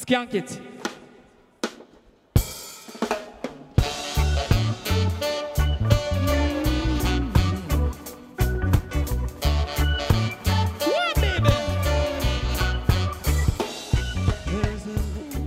[0.00, 0.60] Skunk it.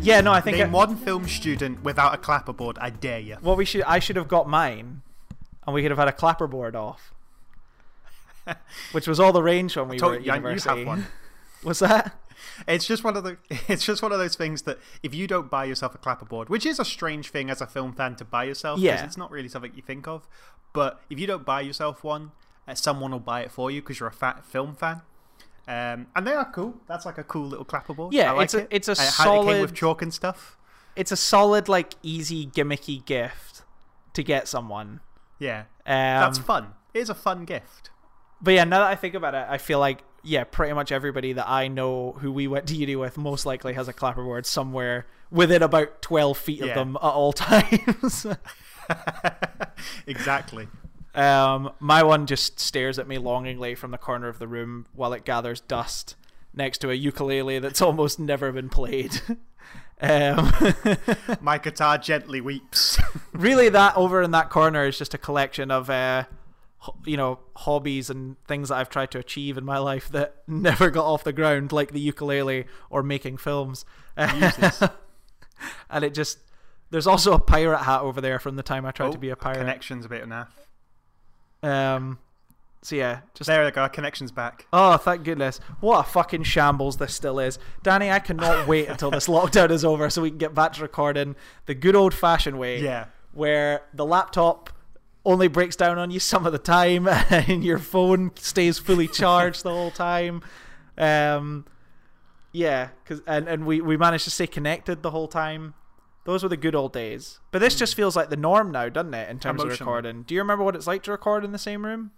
[0.03, 2.77] Yeah, no, I think Name it- one film student without a clapperboard.
[2.81, 3.35] I dare you.
[3.41, 5.03] what we should I should have got mine,
[5.65, 7.13] and we could have had a clapperboard off,
[8.93, 10.79] which was all the range when we Told were at you, you university.
[10.79, 11.05] have one.
[11.63, 12.15] Was that?
[12.67, 13.37] It's just one of the.
[13.67, 16.65] It's just one of those things that if you don't buy yourself a clapperboard, which
[16.65, 19.03] is a strange thing as a film fan to buy yourself, Yeah.
[19.05, 20.27] it's not really something you think of.
[20.73, 22.31] But if you don't buy yourself one,
[22.67, 25.01] uh, someone will buy it for you because you're a fat film fan.
[25.67, 26.75] Um, and they are cool.
[26.87, 28.13] That's like a cool little clapperboard.
[28.13, 28.67] Yeah, like it's a- it.
[28.71, 30.57] it's a Uh, it came solid- with chalk and stuff.
[30.95, 33.63] It's a solid, like, easy, gimmicky gift
[34.13, 34.99] to get someone.
[35.39, 36.73] Yeah, Um, that's fun.
[36.93, 37.89] It is a fun gift.
[38.41, 41.33] But yeah, now that I think about it, I feel like yeah, pretty much everybody
[41.33, 45.05] that I know who we went to uni with most likely has a clapperboard somewhere
[45.29, 46.67] within about twelve feet Yeah.
[46.67, 48.25] of them at all times.
[50.07, 50.67] exactly.
[51.15, 55.13] um, my one just stares at me longingly from the corner of the room while
[55.13, 56.15] it gathers dust
[56.53, 59.21] next to a ukulele that's almost never been played.
[60.01, 60.51] um,
[61.41, 62.99] My guitar gently weeps.
[63.33, 65.89] really, that over in that corner is just a collection of.
[65.89, 66.25] Uh,
[67.05, 70.89] you know, hobbies and things that I've tried to achieve in my life that never
[70.89, 73.85] got off the ground, like the ukulele or making films.
[75.89, 76.39] And it just
[76.89, 79.29] there's also a pirate hat over there from the time I tried Oh, to be
[79.29, 79.59] a pirate.
[79.59, 80.47] Connection's a bit naff.
[81.61, 82.17] Um,
[82.81, 83.81] so yeah, just There we go.
[83.81, 84.65] Our connection's back.
[84.73, 85.59] oh, thank goodness!
[85.79, 88.09] What a fucking shambles this still is, Danny.
[88.09, 91.35] I cannot wait until this lockdown is over so we can get back to recording
[91.67, 92.81] the good old fashioned way.
[92.81, 93.05] Yeah.
[93.33, 94.71] where the laptop
[95.25, 99.63] only breaks down on you some of the time and your phone stays fully charged
[99.63, 100.41] the whole time.
[100.97, 101.65] Um,
[102.51, 105.73] yeah, cause and and we we managed to stay connected the whole time.
[106.23, 107.39] Those were the good old days.
[107.51, 109.29] But this just feels like the norm now, doesn't it?
[109.29, 110.21] In terms of recording.
[110.23, 112.11] Do you remember what it's like to record in the same room?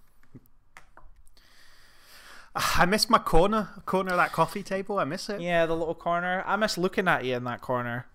[2.56, 5.00] I miss my corner, corner of that coffee table.
[5.00, 5.42] I miss it.
[5.42, 6.44] Yeah, the little corner.
[6.46, 8.06] I miss looking at you in that corner,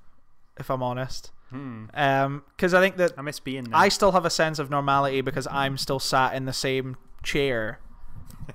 [0.57, 1.33] if I'm honest.
[1.51, 1.85] Hmm.
[1.95, 3.79] Um, because I think that I miss being there.
[3.79, 7.79] I still have a sense of normality because I'm still sat in the same chair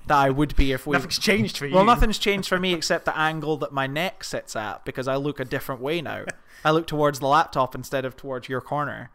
[0.06, 0.92] that I would be if we.
[0.94, 1.74] Nothing's changed for you.
[1.74, 5.16] well, nothing's changed for me except the angle that my neck sits at because I
[5.16, 6.24] look a different way now.
[6.64, 9.10] I look towards the laptop instead of towards your corner.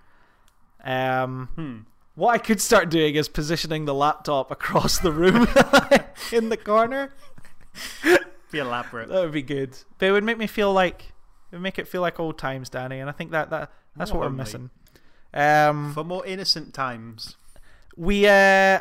[0.83, 1.77] Um, Hmm.
[2.15, 5.47] what I could start doing is positioning the laptop across the room
[6.31, 7.13] in the corner.
[8.51, 9.09] Be elaborate.
[9.09, 9.77] That would be good.
[9.97, 11.11] But it would make me feel like
[11.51, 14.29] make it feel like old times, Danny, and I think that, that that's what we're
[14.29, 14.69] missing.
[15.33, 17.35] Um, For more innocent times.
[17.95, 18.79] we uh,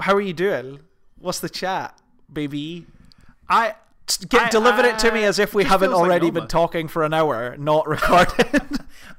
[0.00, 0.80] how are you doing?
[1.18, 1.98] What's the chat,
[2.32, 2.86] baby?
[3.48, 3.74] I
[4.28, 6.88] Get I- deliver it to me uh, as if we haven't like already been talking
[6.88, 8.62] for an hour, not recorded.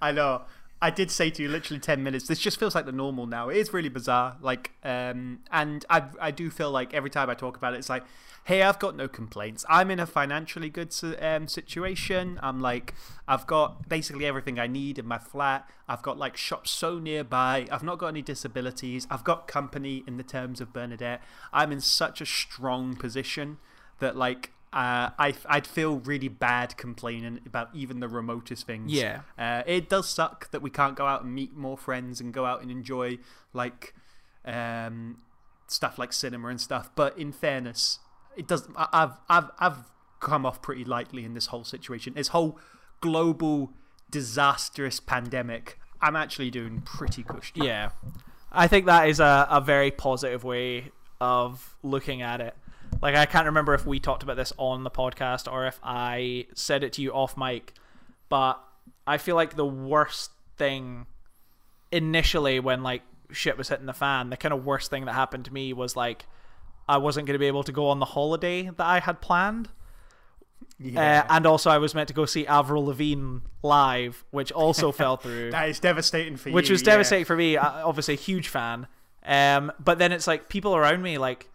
[0.01, 0.43] I know.
[0.81, 2.27] I did say to you literally 10 minutes.
[2.27, 3.49] This just feels like the normal now.
[3.49, 4.37] It is really bizarre.
[4.39, 7.89] Like, um, and I, I do feel like every time I talk about it, it's
[7.89, 8.03] like,
[8.45, 9.65] hey, I've got no complaints.
[9.67, 12.39] I'm in a financially good um, situation.
[12.41, 12.93] I'm like,
[13.27, 15.69] I've got basically everything I need in my flat.
[15.87, 17.67] I've got like shops so nearby.
[17.69, 19.05] I've not got any disabilities.
[19.11, 21.21] I've got company in the terms of Bernadette.
[21.51, 23.57] I'm in such a strong position
[23.99, 28.91] that like uh, I, I'd feel really bad complaining about even the remotest things.
[28.91, 29.21] Yeah.
[29.37, 32.45] Uh, it does suck that we can't go out and meet more friends and go
[32.45, 33.17] out and enjoy
[33.53, 33.93] like
[34.45, 35.17] um,
[35.67, 36.91] stuff like cinema and stuff.
[36.95, 37.99] But in fairness,
[38.37, 38.67] it does.
[38.75, 39.77] I- I've I've I've
[40.19, 42.13] come off pretty lightly in this whole situation.
[42.13, 42.59] This whole
[43.01, 43.71] global
[44.11, 45.79] disastrous pandemic.
[46.01, 47.53] I'm actually doing pretty cushy.
[47.55, 47.89] yeah,
[48.51, 52.55] I think that is a, a very positive way of looking at it.
[53.01, 56.47] Like I can't remember if we talked about this on the podcast or if I
[56.53, 57.73] said it to you off mic,
[58.27, 58.61] but
[59.07, 61.05] I feel like the worst thing
[61.91, 63.01] initially when like
[63.31, 65.95] shit was hitting the fan, the kind of worst thing that happened to me was
[65.95, 66.25] like
[66.87, 69.69] I wasn't going to be able to go on the holiday that I had planned.
[70.79, 71.23] Yeah.
[71.29, 75.17] Uh, and also, I was meant to go see Avril Lavigne live, which also fell
[75.17, 76.55] through, that is devastating for you.
[76.55, 76.85] which was yeah.
[76.93, 77.57] devastating for me.
[77.57, 78.87] I- Obviously, a huge fan.
[79.25, 81.49] Um, but then it's like people around me like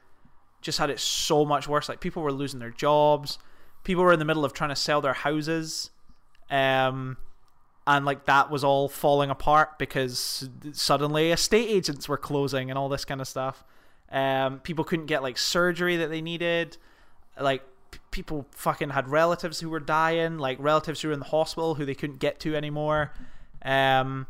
[0.65, 1.89] just had it so much worse.
[1.89, 3.39] Like people were losing their jobs,
[3.85, 5.91] people were in the middle of trying to sell their houses,
[6.51, 7.17] um,
[7.87, 12.89] and like that was all falling apart because suddenly estate agents were closing and all
[12.89, 13.63] this kind of stuff.
[14.11, 16.79] Um, people couldn't get like surgery that they needed.
[17.39, 21.27] Like p- people fucking had relatives who were dying, like relatives who were in the
[21.27, 23.13] hospital who they couldn't get to anymore.
[23.63, 24.27] Um,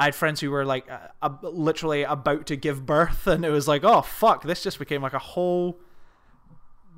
[0.00, 3.50] I had friends who were like uh, uh, literally about to give birth, and it
[3.50, 5.78] was like, oh fuck, this just became like a whole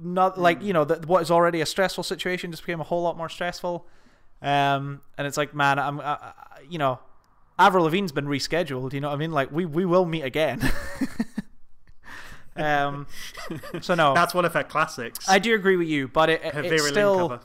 [0.01, 3.03] not like you know that what is already a stressful situation just became a whole
[3.03, 3.89] lot more stressful.
[4.41, 6.33] Um, and it's like, man, I'm, I, I,
[6.71, 7.01] you know,
[7.59, 8.93] Avril Lavigne's been rescheduled.
[8.93, 9.33] You know what I mean?
[9.33, 10.61] Like we we will meet again.
[12.57, 13.09] um,
[13.81, 15.29] so no, That's one of her classics.
[15.29, 17.29] I do agree with you, but it, it it's still.
[17.29, 17.41] cover.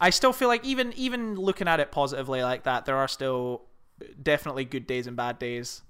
[0.00, 3.62] I still feel like even even looking at it positively like that, there are still
[4.22, 5.82] definitely good days and bad days.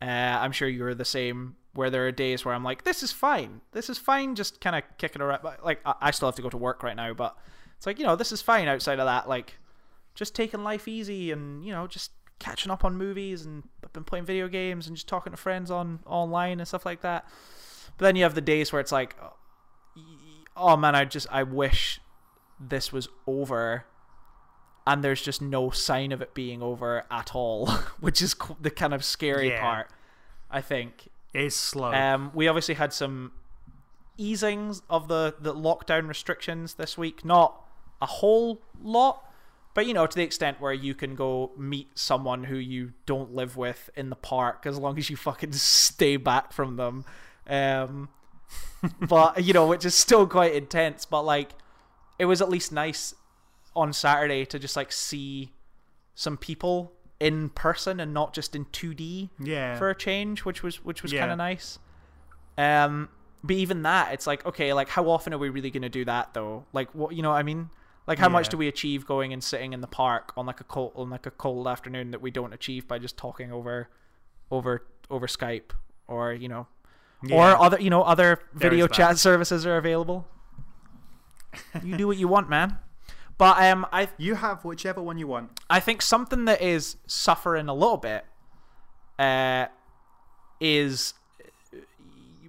[0.00, 1.56] Uh, I'm sure you're the same.
[1.74, 4.74] Where there are days where I'm like, this is fine, this is fine, just kind
[4.74, 5.44] of kicking around.
[5.62, 7.36] Like I I still have to go to work right now, but
[7.76, 8.66] it's like you know this is fine.
[8.66, 9.58] Outside of that, like
[10.14, 14.04] just taking life easy and you know just catching up on movies and I've been
[14.04, 17.28] playing video games and just talking to friends on online and stuff like that.
[17.96, 19.16] But then you have the days where it's like,
[20.56, 22.00] oh man, I just I wish
[22.60, 23.84] this was over
[24.88, 27.66] and there's just no sign of it being over at all
[28.00, 29.60] which is qu- the kind of scary Yeah.
[29.60, 29.90] part
[30.50, 31.92] i think It's slow.
[31.92, 33.32] um, we obviously had some
[34.16, 37.60] easings of the, the lockdown restrictions this week not
[38.02, 39.24] a whole lot
[39.74, 43.32] but you know to the extent where you can go meet someone who you don't
[43.34, 47.04] live with in the park as long as you fucking stay back from them
[47.48, 48.08] um,
[49.08, 51.50] but you know which is still quite intense but like
[52.18, 53.14] it was at least nice
[53.78, 55.52] on Saturday to just like see
[56.14, 59.76] some people in person and not just in 2D yeah.
[59.78, 61.20] for a change, which was which was Yeah.
[61.20, 61.78] kind of nice.
[62.56, 63.08] Um,
[63.42, 66.34] but even that, it's like okay, like how often are we really gonna do that
[66.34, 66.64] though?
[66.72, 67.70] Like what you know, what I mean,
[68.06, 70.64] like how much do we achieve going and sitting in the park on like a
[70.64, 73.88] cold on like a cold afternoon that we don't achieve by just talking over,
[74.50, 75.70] over over Skype
[76.08, 76.66] or you know,
[77.22, 77.36] Yeah.
[77.54, 80.26] or other you know other There video chat services are available.
[81.82, 82.78] you do what you want, man.
[83.38, 85.60] But um, I you have whichever one you want.
[85.70, 88.24] I think something that is suffering a little bit
[89.18, 89.66] uh,
[90.60, 91.14] is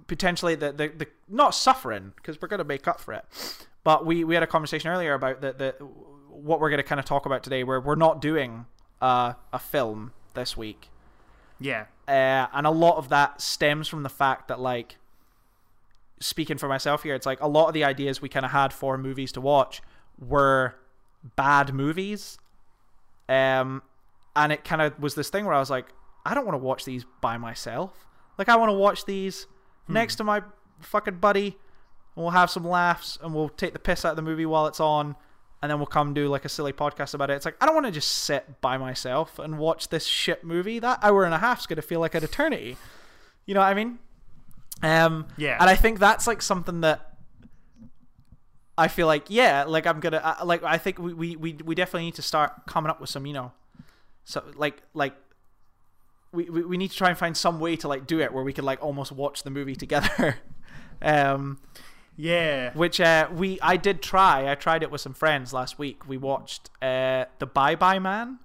[0.06, 3.24] potentially the, the, the not suffering because we're going to make up for it.
[3.84, 5.74] But we, we had a conversation earlier about the, the
[6.28, 8.66] what we're going to kind of talk about today, where we're not doing
[9.00, 10.88] uh, a film this week,
[11.58, 11.86] Yeah.
[12.08, 14.96] uh, and a lot of that stems from the fact that like
[16.20, 18.72] speaking for myself here, it's like a lot of the ideas we kind of had
[18.72, 19.80] for movies to watch
[20.20, 20.74] were
[21.36, 22.38] bad movies.
[23.28, 23.82] Um,
[24.36, 25.86] and it kind of was this thing where I was like,
[26.24, 28.06] I don't want to watch these by myself.
[28.38, 29.46] Like, I want to watch these
[29.88, 30.42] next to my
[30.80, 31.46] fucking buddy,
[32.16, 34.66] and we'll have some laughs, and we'll take the piss out of the movie while
[34.66, 35.16] it's on,
[35.62, 37.34] and then we'll come do like a silly podcast about it.
[37.34, 40.78] It's like I don't want to just sit by myself and watch this shit movie.
[40.78, 42.76] That hour and a half's gonna feel like an eternity.
[43.46, 43.98] You know what I mean?
[44.82, 45.56] Um, Yeah.
[45.60, 47.09] And I think that's like something that
[48.84, 51.74] I feel like, yeah, like I'm gonna, uh, like I think we, we, we, we
[51.74, 53.52] definitely need to start coming up with some, you know,
[54.24, 55.14] so like like
[56.32, 58.44] we, we, we need to try and find some way to like do it where
[58.44, 60.38] we can like almost watch the movie together.
[61.02, 61.58] um,
[62.16, 62.72] Yeah.
[62.74, 64.50] which uh, we I did try.
[64.50, 66.08] I tried it with some friends last week.
[66.08, 68.38] We watched uh, the Bye Bye Man.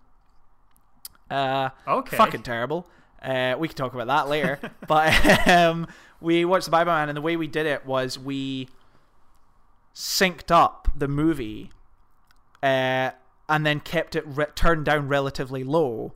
[1.29, 2.17] Uh, Okay.
[2.17, 2.87] fucking terrible.
[3.21, 4.59] Uh, we can talk about that later.
[4.87, 5.87] but um,
[6.21, 8.67] we watched the Bye Bye Man, and the way we did it was we
[9.95, 11.71] synced up the movie,
[12.61, 13.11] uh,
[13.47, 16.13] and then kept it re- turned down relatively low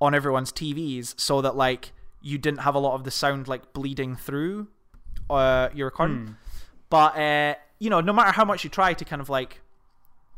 [0.00, 3.72] on everyone's TVs, so that like you didn't have a lot of the sound like
[3.72, 4.68] bleeding through
[5.30, 6.26] uh, your recording.
[6.26, 6.32] Hmm.
[6.90, 9.60] But uh, you know, no matter how much you try to kind of like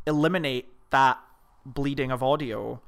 [0.05, 1.19] eliminate that
[1.65, 2.81] bleeding of audio,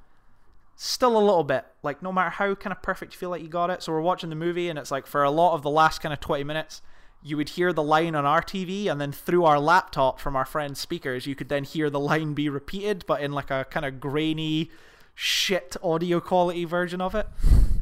[0.75, 3.47] still a little bit like no matter how kind of perfect you feel like you
[3.47, 3.81] got it.
[3.81, 6.13] So we're watching the movie, and it's like for a lot of the last kind
[6.13, 6.81] of twenty minutes,
[7.25, 10.45] you would hear the line on our TV, and then through our laptop from our
[10.45, 13.83] friend's speakers, you could then hear the line be repeated, but in like a kind
[13.83, 14.69] of grainy,
[15.15, 17.27] shit audio quality version of it.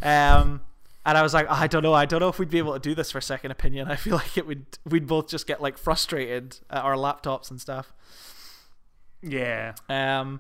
[0.02, 0.62] Um,
[1.06, 2.80] and I was like, I don't know, I don't know if we'd be able to
[2.80, 3.88] do this for second opinion.
[3.92, 7.60] I feel like it would, we'd both just get like frustrated at our laptops and
[7.60, 7.92] stuff.
[9.22, 9.74] Yeah.
[9.90, 10.40] Um,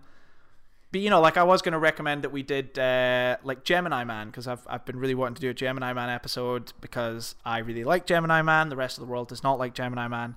[0.93, 4.03] but you know, like I was going to recommend that we did uh, like Gemini
[4.03, 7.57] Man because I've I've been really wanting to do a Gemini Man episode because I
[7.57, 8.69] really like Gemini Man.
[8.69, 10.35] The rest of the world does not like Gemini Man.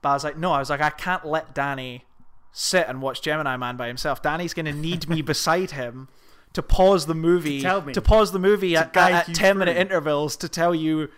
[0.00, 2.04] But I was like, no, I was like, I can't let Danny
[2.52, 4.22] sit and watch Gemini Man by himself.
[4.22, 6.08] Danny's going to need me beside him
[6.52, 7.92] to pause the movie, tell me.
[7.92, 9.80] to pause the movie at, at you ten minute through.
[9.80, 11.08] intervals to tell you,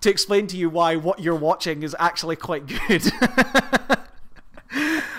[0.00, 3.02] to explain to you why what you're watching is actually quite good.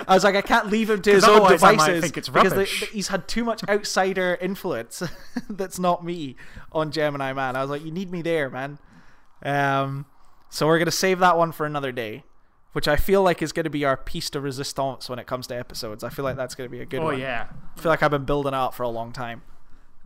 [0.07, 2.65] I was like, I can't leave him to his own devices think it's because they,
[2.65, 5.03] they- he's had too much outsider influence
[5.49, 6.35] that's not me
[6.71, 7.55] on Gemini Man.
[7.55, 8.79] I was like, you need me there, man.
[9.43, 10.05] Um,
[10.49, 12.23] so we're gonna save that one for another day,
[12.73, 15.57] which I feel like is gonna be our piece de resistance when it comes to
[15.57, 16.03] episodes.
[16.03, 17.19] I feel like that's gonna be a good Oh one.
[17.19, 17.47] yeah.
[17.75, 19.41] I feel like I've been building up for a long time.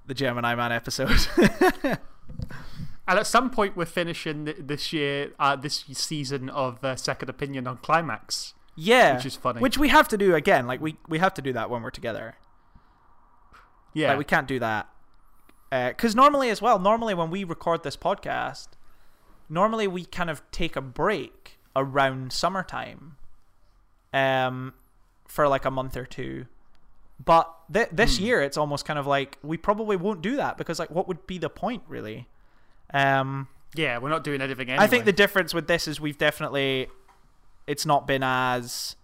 [0.05, 1.27] The Gemini Man episode.
[3.09, 7.65] And at some point, we're finishing this year, uh, this season of uh, Second Opinion
[7.65, 8.53] on Climax.
[8.79, 9.59] Yeah, Which is funny.
[9.59, 10.67] Which we have to do again.
[10.67, 12.35] Like we we have to do that when we're together.
[13.93, 14.09] Yeah.
[14.09, 14.87] Like we can't do that
[15.71, 16.77] because normally as well.
[16.77, 18.67] Normally when we record this podcast,
[19.49, 23.17] normally we kind of take a break around summertime,
[24.13, 24.73] um,
[25.27, 26.45] for like a month or two.
[27.23, 28.23] But th- this Hmm.
[28.25, 31.25] year, it's almost kind of like we probably won't do that because like what would
[31.25, 32.27] be the point really?
[32.93, 34.83] Um, yeah, we're not doing anything anyway.
[34.83, 36.87] I think the difference with this is we've definitely
[37.67, 38.95] it's not been as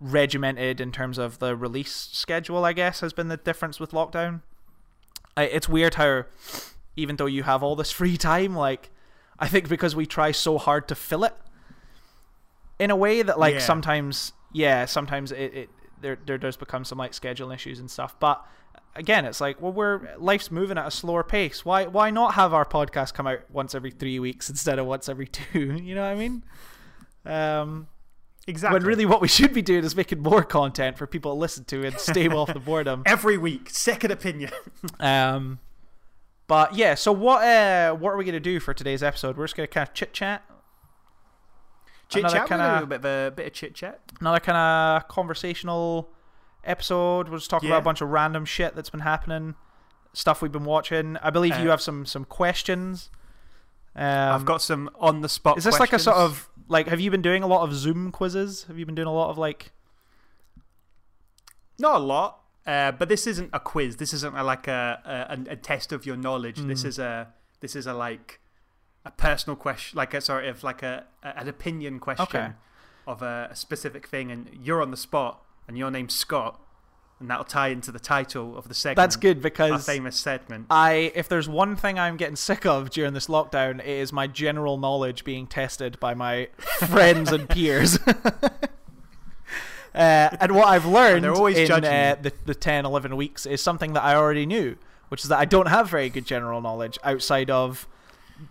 [0.00, 2.64] regimented in terms of the release schedule.
[2.64, 4.42] I guess has been the difference with lockdown.
[5.36, 6.24] It's weird how
[6.96, 8.90] even though you have all this free time, like
[9.38, 11.34] I think because we try so hard to fill it
[12.78, 13.60] in a way that like Yeah.
[13.60, 15.70] sometimes yeah sometimes it, it
[16.00, 18.44] there there does become some like schedule issues and stuff but
[18.96, 22.52] again it's like well we're life's moving at a slower pace why why not have
[22.52, 26.02] our podcast come out once every three weeks instead of once every two you know
[26.02, 26.42] what i mean
[27.26, 27.86] um
[28.46, 28.78] exactly.
[28.78, 31.64] when really what we should be doing is making more content for people to listen
[31.64, 34.50] to and stay off the boredom every week, Second Opinion.
[35.00, 35.58] um
[36.46, 39.56] but yeah so what uh what are we gonna do for today's episode we're just
[39.56, 40.42] gonna kind of chit chat
[42.08, 42.50] chit chat.
[42.50, 44.00] A bit of a bit of chit chat.
[44.20, 46.10] another kind of conversational
[46.64, 47.28] episode.
[47.28, 49.54] We'll just talk about a bunch of random shit that's been happening,
[50.12, 51.16] stuff we've been watching.
[51.22, 53.10] I believe you Uh, have some some questions.
[53.96, 55.58] Um, I've got some on the spot.
[55.58, 56.88] Is this like a sort of like?
[56.88, 58.64] Have you been doing a lot of Zoom quizzes?
[58.64, 59.72] Have you been doing a lot of like?
[61.78, 63.96] Not a lot, uh, but this isn't a quiz.
[63.96, 66.58] This isn't a, like a, a a test of your knowledge.
[66.58, 66.86] This Mm.
[66.86, 67.28] is a
[67.60, 68.40] this is a like
[69.04, 72.52] a personal question, like a sort of like a, a an opinion question Okay.
[73.06, 76.60] of a, a specific thing, and you're on the spot, and your name's Scott,
[77.20, 78.96] and that'll tie into the title of the segment.
[78.96, 80.66] That's good Our because famous segment.
[80.70, 84.26] I, if there's one thing I'm getting sick of during this lockdown, it is my
[84.26, 87.98] general knowledge being tested by my friends and peers.
[88.06, 88.50] uh,
[89.94, 94.16] and what I've learned in uh, the, the 10, 11 weeks is something that I
[94.16, 94.76] already knew,
[95.08, 97.86] which is that I don't have very good general knowledge outside of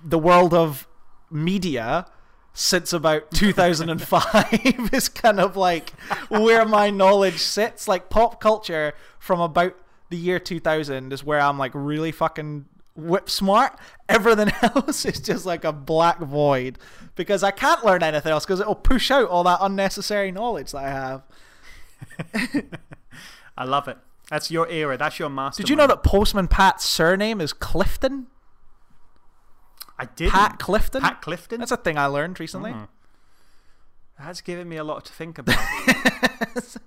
[0.04, 0.88] the world of
[1.30, 2.06] media
[2.54, 5.92] since about 2005 is kind of like
[6.30, 9.76] where my knowledge sits like pop culture from about
[10.10, 15.48] the year 2000 is where I'm like really fucking whip smart everything else is just
[15.48, 16.78] like a black void
[17.16, 20.84] because I can't learn anything else because it'll push out all that unnecessary knowledge that
[20.84, 21.24] I have
[23.58, 23.98] I love it.
[24.30, 24.98] That's your era.
[24.98, 25.62] That's your master.
[25.62, 28.28] did you know that Postman Pat's surname is Clifton
[29.98, 30.32] I did?
[30.32, 31.60] Pat Clifton Pat Clifton.
[31.60, 32.88] that's a thing I learned recently Mm.
[34.20, 35.58] That's given me a lot to think about.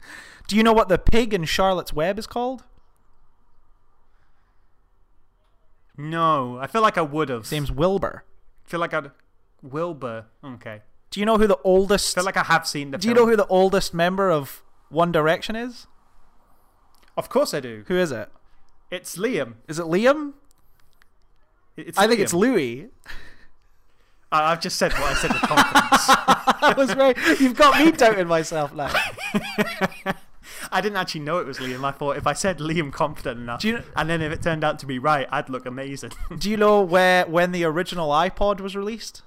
[0.46, 2.64] do you know what the pig in Charlotte's Web is called
[5.98, 7.42] no, I feel like I would have.
[7.42, 8.22] his name's Wilbur
[8.66, 9.10] feel like I'd
[9.62, 10.26] Wilbur.
[10.44, 10.82] Okay.
[11.10, 12.14] Do you know who the oldest?
[12.14, 12.98] feel like I have seen the.
[12.98, 15.86] do you know who the oldest member of One Direction is?
[17.16, 17.84] Of course I do.
[17.88, 18.28] Who is it?
[18.90, 19.54] It's Liam.
[19.68, 20.34] Is it Liam?
[21.76, 22.88] It's I think it's Louis.
[24.33, 26.04] I've just said what I said with confidence.
[26.62, 27.16] I was right.
[27.40, 28.92] You've got me doubting myself now.
[30.73, 31.85] I didn't actually know it was Liam.
[31.85, 34.78] I thought if I said Liam confident enough, you- and then if it turned out
[34.80, 36.11] to be right, I'd look amazing.
[36.38, 39.23] Do you know where when the original iPod was released?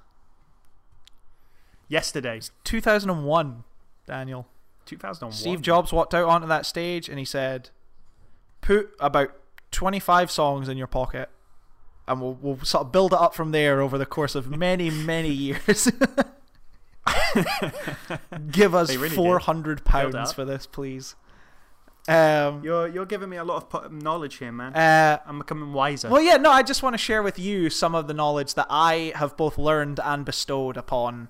[1.87, 3.63] Yesterday, 2001.
[4.05, 4.47] Daniel.
[4.85, 5.31] 2001.
[5.33, 7.69] Steve Jobs walked out onto that stage and he said,
[8.61, 9.31] "Put about
[9.71, 11.29] 25 songs in your pocket."
[12.09, 14.89] And we'll, we'll sort of build it up from there over the course of many,
[14.89, 15.89] many years.
[18.51, 21.15] Give us really four hundred pounds for this, please.
[22.07, 24.73] Um, You're you're giving me a lot of knowledge here, man.
[24.73, 26.09] uh, I'm becoming wiser.
[26.09, 28.65] well, yeah, no, I just want to share with you some of the knowledge that
[28.69, 31.29] I have both learned and bestowed upon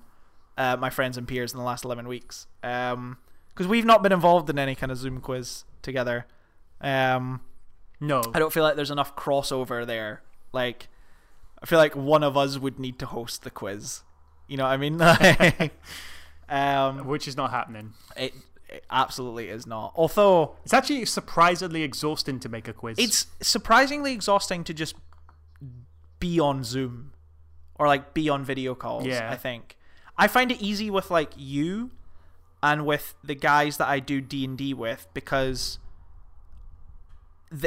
[0.56, 2.46] uh, my friends and peers in the last 11 weeks.
[2.62, 6.26] Because we've not been involved in any kind of Zoom quiz together.
[6.80, 7.42] Um,
[8.00, 10.22] no, I don't feel like there's enough crossover there.
[10.52, 10.88] Like,
[11.62, 14.02] I feel like one of us would need to host the quiz.
[14.48, 15.70] You know what I mean?
[16.48, 17.92] Um, which is not happening.
[18.16, 18.34] it,
[18.68, 19.92] it absolutely is not.
[19.94, 22.98] Although It's actually surprisingly exhausting to make a quiz.
[22.98, 24.96] it's surprisingly exhausting to just
[26.18, 27.12] be on Zoom
[27.76, 29.06] or like be on video calls.
[29.06, 29.30] Yeah.
[29.30, 29.76] I think
[30.18, 31.92] I find it easy with like you
[32.64, 35.78] and with the guys that I do D and D with because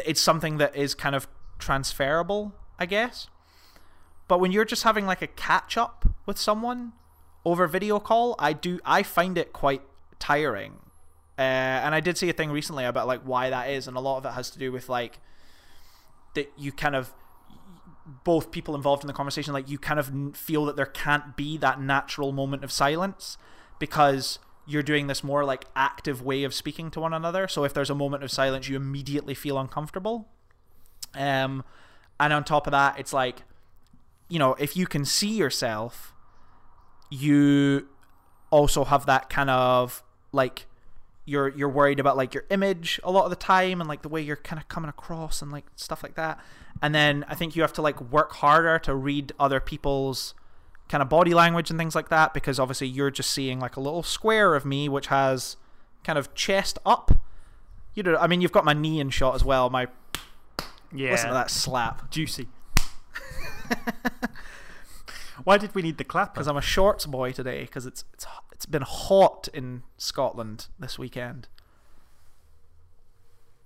[0.05, 3.27] it's something that is kind of transferable, I guess.
[4.27, 6.93] But when you're just having like a catch up with someone
[7.45, 9.81] over video call, I do I find it quite
[10.19, 10.79] tiring.
[11.37, 13.99] Uh, and I did see a thing recently about like why that is, and a
[13.99, 15.19] lot of it has to do with like
[16.35, 17.13] that you kind of
[18.23, 21.57] both people involved in the conversation like you kind of feel that there can't be
[21.57, 23.37] that natural moment of silence
[23.79, 27.47] because you're doing this more like active way of speaking to one another.
[27.47, 30.27] So if there's a moment of silence, you immediately feel uncomfortable.
[31.13, 31.63] Um,
[32.19, 33.43] and on top of that, it's like,
[34.29, 36.13] you know, if you can see yourself,
[37.09, 37.87] you
[38.49, 40.67] also have that kind of like
[41.25, 44.09] you're you're worried about like your image a lot of the time and like the
[44.09, 46.39] way you're kind of coming across and like stuff like that.
[46.81, 50.33] And then I think you have to like work harder to read other people's
[50.89, 53.79] kind of body language and things like that because obviously you're just seeing like a
[53.79, 55.55] little square of me which has
[56.03, 57.11] kind of chest up.
[57.95, 59.69] You know, I mean, you've got my knee in shot as well.
[59.69, 59.87] My
[60.93, 61.11] Yeah.
[61.11, 62.47] listen to that slap Juicy.
[65.43, 66.33] Why did we need the clap?
[66.33, 70.97] because I'm a shorts boy today because it's it's it's been hot in Scotland this
[70.99, 71.47] weekend.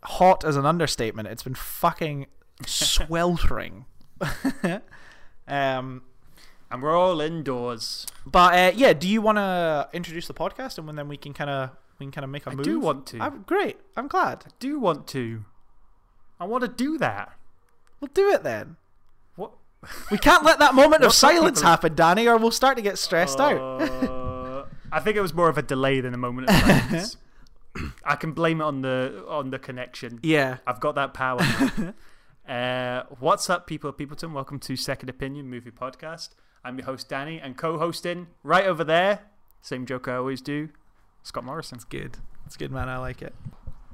[0.04, 1.28] Hot as an understatement.
[1.28, 2.28] It's been fucking
[2.66, 3.86] sweltering.
[5.48, 6.02] um,
[6.72, 8.08] And we're all indoors.
[8.26, 11.50] but uh, yeah, do you want to introduce the podcast and then we can kind
[11.50, 12.64] of we can kind of make a I move?
[12.66, 13.20] do want to.
[13.20, 13.78] I'm, great.
[13.96, 14.44] I'm glad.
[14.48, 15.44] I do want to.
[16.40, 17.34] I want to do that.
[18.00, 18.78] We'll do it then.
[19.36, 19.52] What?
[20.12, 22.98] We can't let that moment of silence people- happen, Danny, or we'll start to get
[22.98, 23.58] stressed out.
[23.82, 27.18] Uh, I think it was more of a delay than a moment of silence.
[28.04, 30.20] I can blame it on the on the connection.
[30.24, 30.58] Yeah.
[30.66, 31.40] I've got that power.
[32.50, 34.34] uh, what's up, people of Peopleton?
[34.34, 36.30] Welcome to Second Opinion Movie Podcast.
[36.64, 39.20] I'm your host Danny, and co-hosting right over there,
[39.62, 40.70] same joke I always do,
[41.24, 41.76] Scott Morrison.
[41.78, 42.18] It's good.
[42.46, 42.90] It's good, man.
[42.90, 43.34] I like it.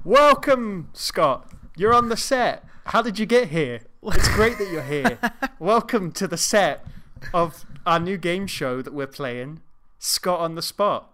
[0.02, 1.50] Welcome, Scott.
[1.76, 2.64] You're on the set.
[2.86, 3.80] How did you get here?
[4.02, 5.18] It's great that you're here.
[5.58, 6.84] Welcome to the set
[7.32, 9.62] of our new game show that we're playing,
[9.98, 11.10] Scott on the Spot.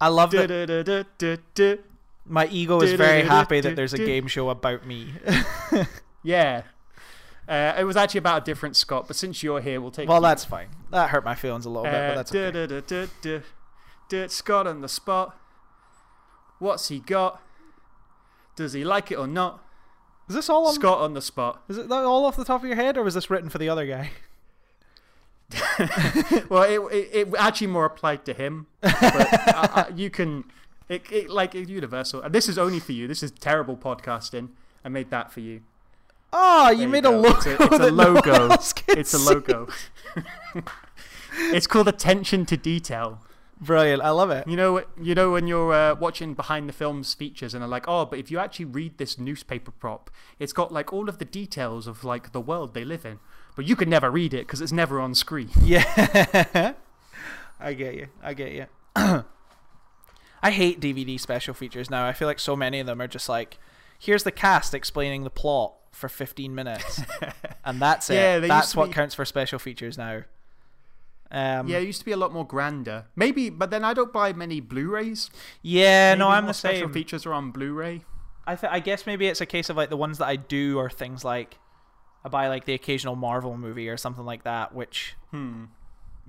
[0.00, 1.78] I love Du-du-du-du-du-du.
[2.26, 5.12] my ego is very happy that there's a game show about me.
[6.22, 6.62] Yeah.
[7.48, 10.08] Uh, it was actually about a different Scott, but since you're here, we'll take it.
[10.08, 10.66] well, that's fine.
[10.90, 12.50] That hurt my feelings a little bit, but Uh, that's okay.
[12.50, 14.28] du-du-du-du-du.
[14.28, 15.38] Scott on the spot.
[16.58, 17.40] What's he got?
[18.56, 19.62] Does he like it or not?
[20.28, 20.74] Is this all on?
[20.74, 21.62] Scott on the spot.
[21.68, 23.68] Is it all off the top of your head, or was this written for the
[23.68, 24.10] other guy?
[26.48, 30.44] Well, it, it, it actually more applied to him, but uh, uh, you can,
[30.88, 32.20] it, it like it's universal.
[32.22, 33.06] And this is only for you.
[33.08, 34.48] This is terrible podcasting.
[34.84, 35.62] I made that for you.
[36.32, 37.36] Oh, you There made you a logo.
[37.36, 38.48] It's a- it's a no logo.
[38.48, 39.68] can It's a logo.
[41.38, 43.20] it's called attention to detail.
[43.60, 44.02] Brilliant.
[44.02, 44.46] I love it.
[44.46, 47.86] You know, you know when you're uh, watching behind the films features and they're like,
[47.88, 51.24] oh, but if you actually read this newspaper prop, it's got like all of the
[51.24, 53.18] details of like the world they live in,
[53.54, 55.48] but you can never read it because it's never on screen.
[55.64, 56.74] Yeah.
[57.58, 58.08] I get you.
[58.22, 58.66] I get you.
[60.42, 62.06] I hate DVD special features now.
[62.06, 63.58] I feel like so many of them are just like,
[63.98, 67.00] here's the cast explaining the plot for 15 minutes,
[67.64, 68.14] and that's it.
[68.16, 70.24] Yeah, they that's what be- counts for special features now.
[71.30, 73.06] Um, yeah, it used to be a lot more grander.
[73.16, 75.30] Maybe, but then I don't buy many Blu-rays.
[75.62, 76.14] yeah.
[76.14, 76.92] No, I'm the special same.
[76.92, 78.02] features are on Blu-ray.
[78.46, 80.78] I th- I guess maybe it's a case of like the ones that I do
[80.78, 81.58] are things like
[82.24, 85.64] I buy like the occasional Marvel movie or something like that, which Hmm.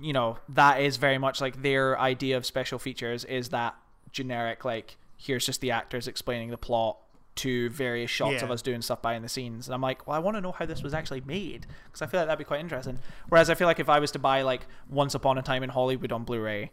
[0.00, 3.76] you know that is very much like their idea of special features is that
[4.10, 6.98] generic like here's just the actors explaining the plot
[7.38, 10.18] to various shots of us doing stuff behind the scenes and i'm like well i
[10.18, 12.60] want to know how this was actually made because i feel like that'd be quite
[12.60, 12.98] interesting
[13.28, 15.70] whereas i feel like if i was to buy like once upon a time in
[15.70, 16.70] hollywood on blu-ray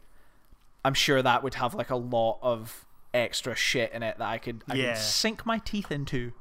[0.83, 4.37] i'm sure that would have like a lot of extra shit in it that i
[4.37, 4.93] could, I Yeah.
[4.93, 6.33] could sink my teeth into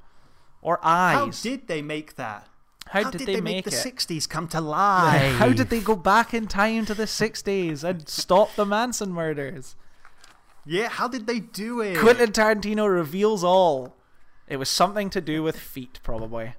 [0.62, 1.14] or eyes.
[1.16, 2.48] How did they make that?
[2.88, 5.36] how, did, they, make, the it '60s come to life?
[5.36, 9.76] how did they go back in time to the 60s and stop the manson murders
[10.66, 11.96] Yeah, how did they do it?
[11.98, 13.94] Quentin Tarantino reveals all.
[14.48, 16.54] It was something to do with feet, probably.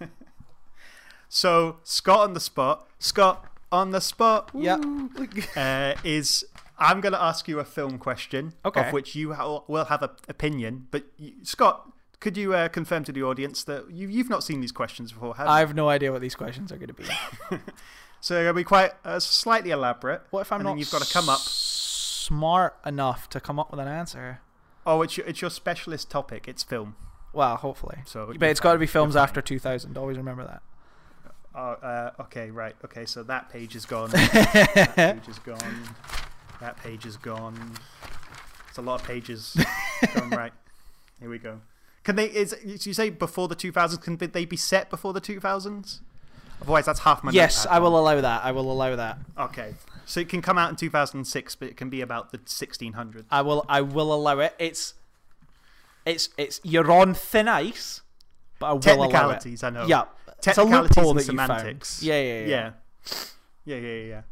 [1.28, 2.86] So Scott on the spot.
[2.98, 4.50] Scott on the spot.
[4.54, 4.80] Yep.
[5.56, 6.44] uh, is
[6.78, 8.86] I'm going to ask you a film question, Okay.
[8.86, 10.86] of which you ha- will have an opinion.
[10.90, 14.60] But you, Scott, could you uh, confirm to the audience that you, you've not seen
[14.60, 15.52] these questions before, have you?
[15.52, 17.04] I have no idea what these questions are going to be.
[18.20, 20.22] So they're going to be quite uh, slightly elaborate.
[20.30, 21.38] What if I'm and not then you've got to come up.
[21.38, 24.40] smart enough to come up with an answer?
[24.86, 26.46] Oh, it's your, it's your specialist topic.
[26.46, 26.96] It's film.
[27.32, 27.98] Well, hopefully.
[28.06, 29.98] So But it's got to be films after 2000.
[29.98, 30.62] Always remember that.
[31.54, 32.76] Oh, uh, okay, right.
[32.84, 34.10] Okay, so that page is gone.
[34.10, 35.82] that page is gone.
[36.60, 37.72] That page is gone.
[38.68, 39.56] It's a lot of pages.
[40.14, 40.52] gone right.
[41.18, 41.60] Here we go.
[42.04, 42.26] Can they?
[42.26, 44.00] Is you say before the 2000s?
[44.00, 46.00] Can they be set before the 2000s?
[46.62, 47.32] Otherwise, that's half my.
[47.32, 48.44] yes, I will allow that.
[48.44, 49.18] I will allow that.
[49.38, 49.74] Okay,
[50.06, 53.24] so it can come out in 2006, but it can be about the 1600s.
[53.30, 53.66] I will.
[53.68, 54.54] I will allow it.
[54.58, 54.94] It's.
[56.06, 56.30] It's.
[56.38, 56.60] It's.
[56.62, 58.00] You're on thin ice,
[58.58, 59.10] but I will allow it.
[59.10, 59.86] Technicalities, I know.
[59.86, 60.04] Yeah.
[60.28, 61.48] it's Technicalities loophole and that you found.
[61.60, 62.02] semantics.
[62.02, 62.46] Yeah, yeah, yeah.
[62.46, 62.70] Yeah.
[63.64, 64.22] Yeah, yeah, yeah.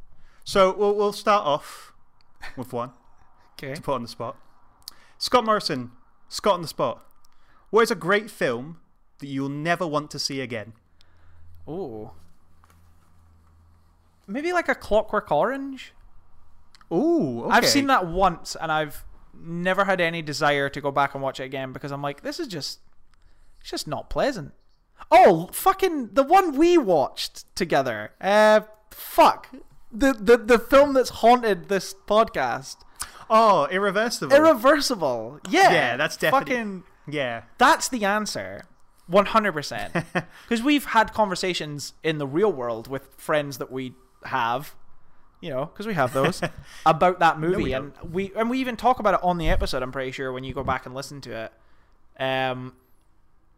[0.44, 1.92] So we'll, we'll start off
[2.56, 2.92] with one
[3.58, 3.74] Okay.
[3.74, 4.36] to put on the spot.
[5.18, 5.90] Scott Morrison,
[6.28, 7.02] Scott on the spot.
[7.70, 8.78] What is a great film
[9.18, 10.74] that you'll never want to see again?
[11.68, 12.12] Ooh.
[14.26, 15.92] Maybe like a Clockwork Orange.
[16.92, 19.04] Ooh, I've seen that once, and I've
[19.36, 22.38] never had any desire to go back and watch it again because I'm like, this
[22.38, 22.80] is just,
[23.60, 24.52] it's just not pleasant.
[25.10, 28.12] Oh, fucking the one we watched together.
[28.20, 28.60] Uh,
[28.90, 29.48] fuck
[29.90, 32.76] the the the film that's haunted this podcast.
[33.28, 34.34] Oh, Irreversible.
[34.36, 35.40] Irreversible.
[35.48, 36.82] Yeah, Yeah, that's definitely- fucking.
[37.08, 37.42] yeah.
[37.58, 38.62] That's the answer.
[39.10, 40.04] 100%.
[40.48, 43.94] Because we've had conversations in the real world with friends that we
[44.26, 44.74] have,
[45.40, 46.40] you know, because we have those,
[46.86, 47.62] about that movie.
[47.64, 50.32] we and we and we even talk about it on the episode, I'm pretty sure,
[50.32, 51.52] when you go back and listen to it.
[52.22, 52.74] Um,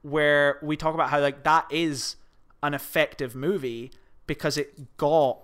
[0.02, 2.16] where we talk about how, like, that is
[2.62, 3.90] an effective movie
[4.26, 5.38] because it got.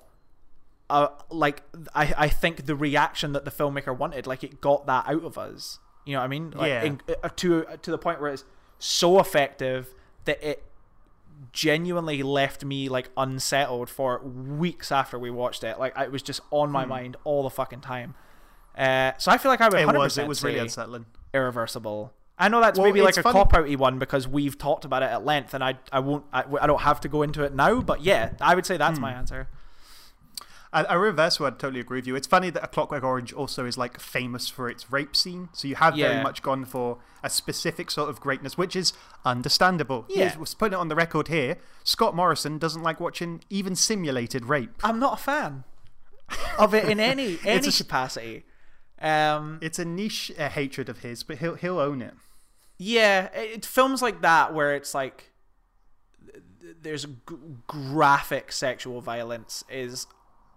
[0.91, 1.63] Uh, like
[1.95, 5.39] I, I think the reaction that the filmmaker wanted, like it got that out of
[5.39, 5.79] us.
[6.05, 6.51] You know what I mean?
[6.51, 6.83] Like, Yeah.
[6.83, 8.45] in- uh, to to the point where it's
[8.79, 9.95] so effective
[10.27, 10.63] that it
[11.53, 15.79] genuinely left me like unsettled for weeks after we watched it.
[15.79, 18.14] Like it was just on my mind all the fucking time.
[18.77, 19.79] Uh, so I feel like I would.
[19.79, 20.16] It was.
[20.18, 21.07] It was really unsettling.
[21.35, 22.12] irreversible.
[22.38, 25.03] I know that's Well, maybe like a funny- cop outy one because we've talked about
[25.03, 27.55] it at length, and I I won't I, I don't have to go into it
[27.55, 27.81] now.
[27.81, 29.03] But yeah, I would say that's Hmm.
[29.03, 29.49] my answer.
[30.73, 32.17] I, I reverse would totally agree with you.
[32.17, 35.49] It's funny that A Clockwork Orange also is like famous for its rape scene.
[35.53, 36.09] So you have Yeah.
[36.13, 38.93] very much gone for a specific sort of greatness, which is
[39.25, 40.07] understandable.
[40.09, 40.17] Yeah.
[40.17, 41.59] Here's- Let's it on the record here.
[41.85, 44.71] Scott Morrison doesn't like watching even simulated rape.
[44.83, 45.65] I'm not a fan
[46.59, 48.45] of it in any any a capacity.
[49.01, 52.15] Um, It's a niche uh, hatred of his, but he'll he'll own it.
[52.79, 55.33] Yeah, it, films like that where it's like
[56.25, 57.07] th- th- there's
[57.67, 60.07] graphic sexual violence is,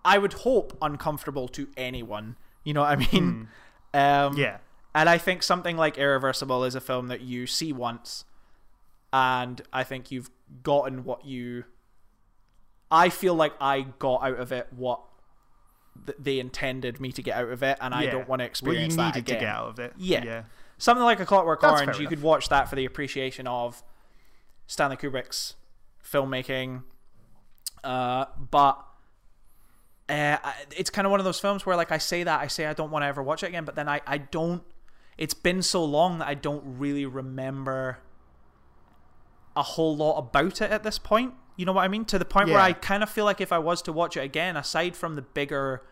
[0.06, 2.38] I would hope, uncomfortable to anyone.
[2.64, 3.50] You know what I mean?
[3.94, 4.58] Um, Yeah.
[4.94, 8.26] And I think something like Irreversible is a film that you see once,
[9.14, 10.30] and I think you've
[10.64, 11.64] gotten what you.
[12.92, 15.00] I feel like I got out of it what
[16.06, 18.98] th- they intended me to get out of it, and I don't want to experience
[18.98, 19.94] Well, you that needed to get out of it.
[19.98, 20.24] Yeah.
[20.26, 20.44] Yeah.
[20.78, 23.82] Something like a Clockwork That's Orange, you could watch that for the appreciation of
[24.68, 25.56] Stanley Kubrick's
[26.04, 26.84] filmmaking.
[27.84, 28.84] Uh, but
[30.08, 30.38] uh,
[30.76, 32.74] it's kind of one of those films where, like, I say that, I say I
[32.74, 34.64] don't want to ever watch it again, but then I, I don't.
[35.18, 38.00] It's been so long that I don't really remember
[39.56, 41.34] a whole lot about it at this point.
[41.56, 42.04] You know what I mean?
[42.06, 44.22] To the point where I kind of feel like if I was to watch it
[44.22, 45.84] again, aside from the bigger,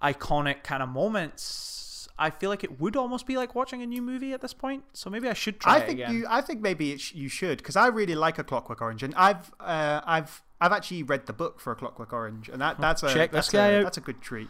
[0.00, 4.00] iconic kind of moments, I feel like it would almost be like watching a new
[4.00, 4.84] movie at this point.
[4.92, 6.14] So maybe I should try I think again.
[6.14, 6.26] you.
[6.28, 9.52] I think maybe sh- you should because I really like a Clockwork Orange, and I've
[9.58, 13.28] uh, I've I've actually read the book for a Clockwork Orange, and that that's a
[13.30, 13.82] that's a.
[13.82, 14.48] That's a good treat.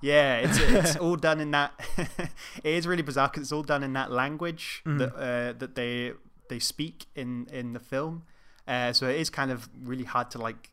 [0.00, 1.72] Yeah, it's it's all done in that.
[1.98, 2.30] it
[2.74, 4.98] is really bizarre because it's all done in that language Mm.
[4.98, 6.12] that uh, that they
[6.48, 8.24] they speak in in the film.
[8.68, 10.70] Uh, so it is kind of really hard to like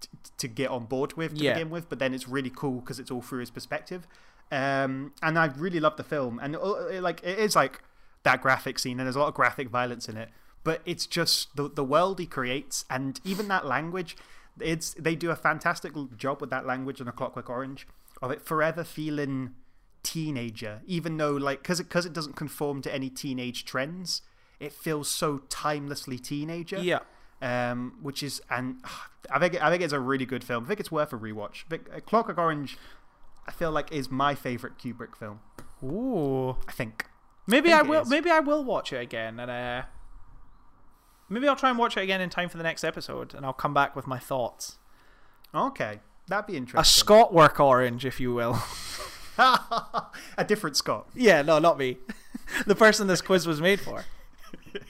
[0.00, 1.52] t- to get on board with to Yeah.
[1.54, 4.06] begin with, but then it's really cool because it's all through his perspective.
[4.50, 7.82] Um, and I really love the film, and uh, like it is like
[8.24, 10.30] that graphic scene, and there's a lot of graphic violence in it.
[10.64, 14.16] But it's just the the world he creates, and even that language.
[14.60, 17.86] It's they do a fantastic job with that language in A Clockwork Orange
[18.20, 19.54] of it forever feeling
[20.02, 24.22] teenager, even though like because it because it doesn't conform to any teenage trends.
[24.60, 27.00] It feels so timelessly teenager yeah.
[27.40, 28.76] um, which is and
[29.30, 30.64] I think I think it's a really good film.
[30.64, 31.64] I think it's worth a rewatch.
[31.66, 32.78] I think, uh, Clockwork Orange,
[33.46, 35.40] I feel like is my favorite Kubrick film.
[35.82, 36.56] Ooh.
[36.68, 37.06] I think.
[37.48, 38.04] Maybe think I will.
[38.04, 39.82] Maybe I will watch it again, and uh,
[41.32, 43.52] maybe I'll try and watch it again in time for the next episode, and I'll
[43.52, 44.76] come back with my thoughts.
[45.54, 46.80] Okay, that'd be interesting.
[46.80, 46.84] A.
[46.84, 48.58] Scott work orange, if you will.
[49.38, 51.06] a different Scott.
[51.14, 51.96] yeah, no, not me.
[52.66, 54.04] the person this quiz was made for.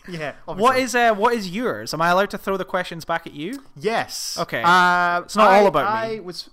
[0.09, 0.35] Yeah.
[0.45, 0.83] What obviously.
[0.83, 1.93] is uh, what is yours?
[1.95, 3.65] Am I allowed to throw the questions back at you?
[3.77, 4.37] Yes.
[4.39, 4.63] Okay.
[4.65, 6.21] Uh, It's not I- all about I me.
[6.21, 6.51] was.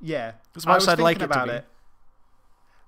[0.00, 0.32] Yeah.
[0.56, 1.66] As I much as I'd like it about it.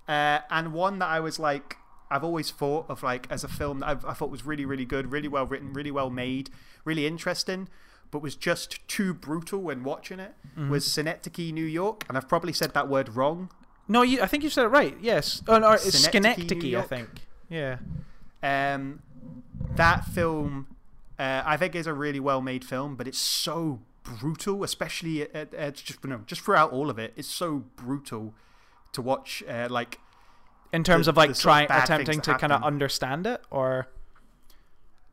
[0.09, 1.77] Uh, and one that I was like,
[2.11, 4.85] I've always thought of like as a film that I've, I thought was really, really
[4.85, 6.51] good, really well written, really well made,
[6.85, 7.69] really interesting,
[8.11, 10.35] but was just too brutal when watching it.
[10.53, 10.71] Mm-hmm.
[10.71, 13.51] Was Synecdoche, New York, and I've probably said that word wrong.
[13.89, 14.21] No, you.
[14.23, 14.97] I think you said it right.
[15.01, 15.43] Yes.
[15.47, 17.09] Oh, no, it's Synecdoche, I think.
[17.49, 17.79] Yeah.
[18.43, 19.01] Um,
[19.75, 20.67] that film,
[21.19, 25.53] uh, I think, is a really well made film, but it's so brutal, especially at,
[25.55, 27.13] at just no, just throughout all of it.
[27.17, 28.35] It's so brutal
[28.93, 29.43] to watch.
[29.49, 29.99] Uh, like
[30.73, 33.43] In terms The- of like the sort of trying, attempting to kind of understand it,
[33.51, 33.89] or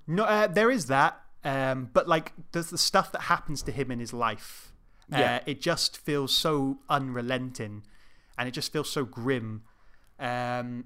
[0.08, 1.20] no, uh, there is that.
[1.46, 4.72] Um, but like there's the stuff that happens to him in his life.
[5.10, 5.36] Yeah.
[5.36, 7.84] Uh, it just feels so unrelenting,
[8.38, 9.64] and it just feels so grim.
[10.20, 10.86] Um,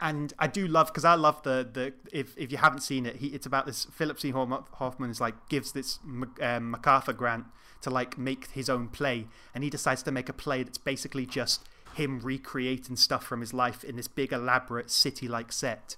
[0.00, 3.16] and I do love because I love the the if if you haven't seen it,
[3.16, 6.00] he it's about this Philip Seymour Hoffman is like gives this
[6.42, 7.46] um, MacArthur grant
[7.82, 11.24] to like make his own play, and he decides to make a play that's basically
[11.26, 15.96] just him recreating stuff from his life in this big elaborate city like set.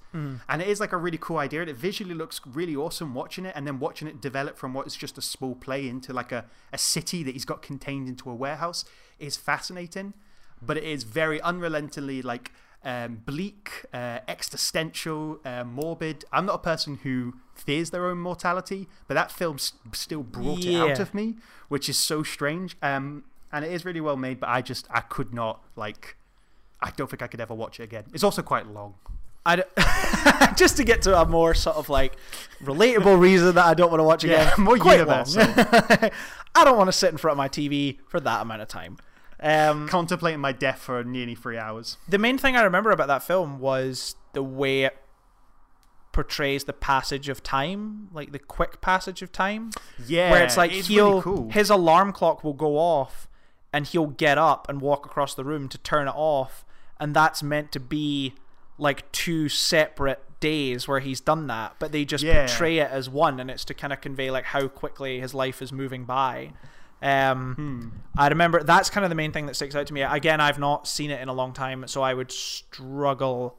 [0.49, 1.61] And it is like a really cool idea.
[1.61, 4.87] and It visually looks really awesome watching it, and then watching it develop from what
[4.87, 8.31] is just a small play into like a, a city that he's got contained into
[8.31, 8.85] a warehouse
[9.19, 10.15] is fascinating.
[10.61, 12.53] But it is very unrelentingly like
[12.85, 16.25] um, bleak, uh, existential, uh, morbid.
[16.33, 20.59] I'm not a person who fears their own mortality, but that film s- still brought
[20.65, 21.37] it out of me,
[21.69, 22.77] which is so strange.
[22.83, 26.17] Um, and it is really well made, but I just I could not like.
[26.81, 28.05] I don't think I could ever watch it again.
[28.15, 28.95] It's also quite long.
[29.47, 29.65] I
[30.57, 32.17] just to get to a more sort of like
[32.63, 34.53] relatable reason that I don't want to watch again.
[34.57, 35.43] Yeah, more quite universal.
[35.45, 35.55] long.
[36.55, 38.99] I don't want to sit in front of my TV for that amount of time.
[39.41, 41.97] Um, Contemplating my death for nearly three hours.
[42.09, 44.97] the main thing I remember about that film was the way it
[46.13, 49.71] portrays the passage of time, like the quick passage of time,
[50.07, 51.51] Yeah, where it's like it's he'll really cool.
[51.51, 53.28] his alarm clock will go off
[53.72, 56.64] and he'll get up and walk across the room to turn it off,
[56.98, 58.35] and that's meant to be
[58.78, 62.46] like two separate days where he's done that, but they just Yeah.
[62.46, 65.61] portray it as one, and it's to kind of convey like how quickly his life
[65.61, 66.52] is moving by.
[67.02, 67.88] Um, Hmm.
[68.20, 70.02] I remember that's kind of the main thing that sticks out to me.
[70.02, 73.57] Again, I've not seen it in a long time, so I would struggle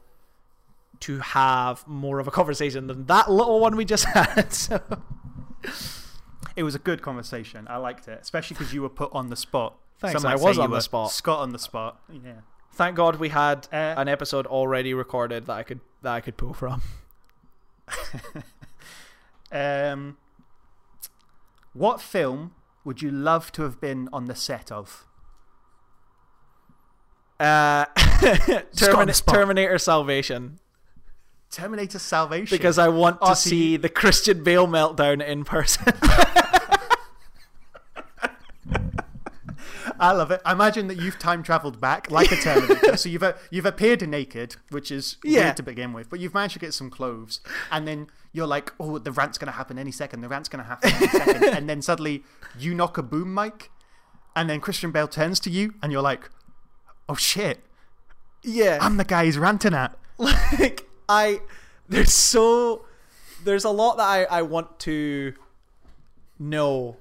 [1.02, 4.52] to have more of a conversation than that little one we just had.
[4.54, 4.82] So.
[6.56, 7.68] It was a good conversation.
[7.70, 9.76] I liked it, especially because you were put on the spot.
[10.00, 11.12] Thanks, I was on the spot.
[11.12, 12.00] Scott on the spot.
[12.12, 12.34] Yeah.
[12.74, 16.38] Thank God we had Uh, an episode already recorded that I could that I could
[16.38, 16.82] pull from.
[19.52, 20.18] Um,
[21.74, 25.08] what film would you love to have been on the set of?
[27.40, 27.86] Uh,
[28.76, 30.60] Termin- Terminator Salvation
[31.50, 32.56] Terminator Salvation.
[32.56, 35.94] because I want to Oh, see see- the Christian Bale meltdown in person.
[40.00, 40.42] I love it.
[40.46, 42.96] I imagine that you've time traveled back like a Terminator.
[42.98, 45.46] so you've uh, you've appeared naked, which is Yeah.
[45.46, 48.72] weird to begin with, but you've managed to get some clothes, and then you're like,
[48.80, 50.22] "Oh, the rant's gonna happen any second.
[50.22, 51.44] The rant's gonna happen any second.
[51.44, 52.24] and then suddenly
[52.58, 53.72] you knock a boom mic,
[54.36, 56.30] and then Christian Bale turns to you, and you're like,
[57.10, 57.60] "Oh shit,
[58.44, 61.42] yeah, I'm the guy he's ranting at." like I
[61.88, 62.86] there's so
[63.44, 65.34] there's a lot that I I want to
[66.38, 66.98] know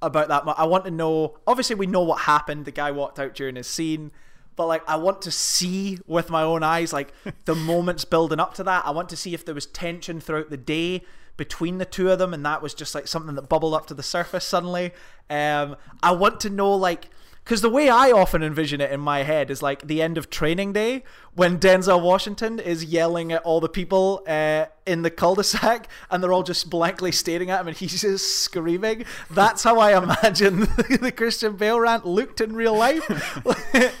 [0.00, 0.44] about that.
[0.56, 1.38] I want to know.
[1.46, 2.64] Obviously, we know what happened.
[2.64, 4.10] The guy walked out during his scene,
[4.56, 7.12] but like I want to see with my own eyes, like
[7.44, 8.86] the moments building up to that.
[8.86, 11.04] I want to see if there was tension throughout the day
[11.36, 13.94] between the two of them, and that was just like something that bubbled up to
[13.94, 14.92] the surface suddenly.
[15.30, 17.10] Um, I want to know like.
[17.48, 20.28] Because the way I often envision it in my head is like the end of
[20.28, 21.02] training day
[21.34, 26.30] when Denzel Washington is yelling at all the people uh, in the cul-de-sac and they're
[26.30, 29.06] all just blankly staring at him and he's just screaming.
[29.30, 30.60] That's how I imagine
[31.00, 33.02] the Christian Bale rant looked in real life.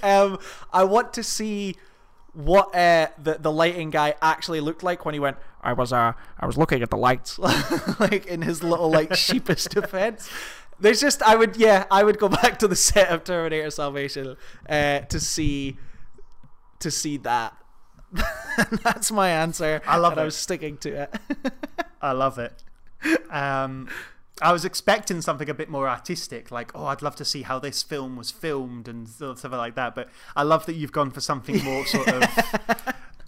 [0.04, 0.38] um,
[0.70, 1.76] I want to see
[2.34, 5.38] what uh, the the lighting guy actually looked like when he went.
[5.62, 7.38] I was uh I was looking at the lights,
[7.98, 10.30] like in his little like sheepish defense.
[10.80, 14.36] There's just I would yeah I would go back to the set of Terminator Salvation
[14.68, 15.76] uh, to see
[16.80, 17.54] to see that.
[18.82, 19.82] That's my answer.
[19.86, 20.24] I love and it.
[20.24, 21.14] I'm sticking to it.
[22.02, 22.62] I love it.
[23.30, 23.88] Um,
[24.40, 27.58] I was expecting something a bit more artistic, like, oh, I'd love to see how
[27.58, 29.94] this film was filmed and stuff like that.
[29.96, 32.24] But I love that you've gone for something more sort of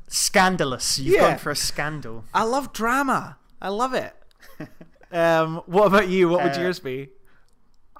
[0.09, 0.99] scandalous.
[0.99, 1.31] You've Yeah.
[1.31, 2.25] gone for a scandal.
[2.33, 3.39] I love drama.
[3.61, 4.15] I love it.
[5.13, 6.29] um, what about you?
[6.29, 7.11] What would Uh, yours be?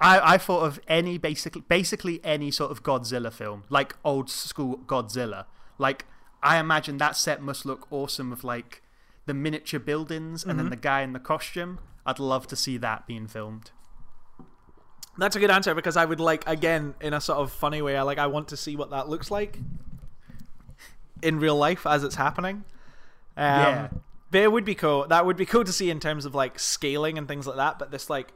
[0.01, 4.79] I, I thought of any basically basically any sort of Godzilla film, like old school
[4.87, 5.45] Godzilla.
[5.77, 6.05] Like
[6.43, 8.81] I imagine that set must look awesome with like
[9.27, 11.79] the miniature buildings and then the guy in the costume.
[12.05, 13.69] I'd love to see that being filmed.
[15.17, 17.95] That's a good answer because I would like again in a sort of funny way.
[17.95, 19.59] I like I want to see what that looks like
[21.21, 22.63] in real life as it's happening.
[23.37, 23.87] Um, Yeah.
[24.31, 25.05] but it would be cool.
[25.07, 27.77] That would be cool to see in terms of like scaling and things like that.
[27.77, 28.33] But this like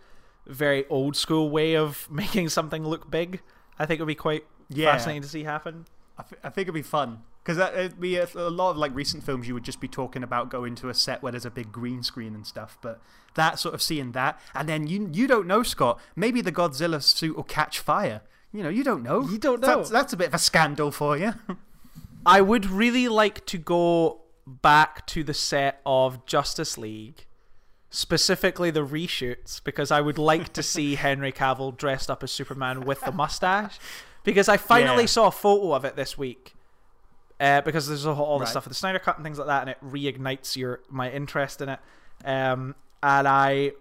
[0.48, 3.42] very old school way of making something look big,
[3.80, 4.92] I think it would be quite Yeah.
[4.94, 5.86] fascinating to see happen.
[6.18, 8.96] I, th- I think it'd be fun because it'd be a, a lot of like
[8.96, 9.48] recent films.
[9.48, 12.04] You would just be talking about going to a set where there's a big green
[12.04, 12.78] screen and stuff.
[12.82, 13.02] But
[13.36, 16.00] that sort of seeing that, and then you you don't know, Scott.
[16.16, 18.22] Maybe the Godzilla suit will catch fire.
[18.54, 19.28] You know, you don't know.
[19.28, 19.68] You don't know.
[19.78, 21.34] That's, that's a bit of a scandal for you.
[22.26, 27.26] I would really like to go back to the set of Justice League
[27.96, 32.82] specifically the reshoots, because I would like to see Henry Cavill dressed up as Superman
[32.86, 33.80] with the mustache.
[34.24, 35.08] Because I finally Yeah.
[35.08, 36.54] saw a photo of it this week.
[37.40, 38.50] Uh, because there's all the Right.
[38.50, 41.62] stuff with the Snyder Cut and things like that, and it reignites your my interest
[41.62, 41.80] in it.
[42.24, 43.74] Um, and I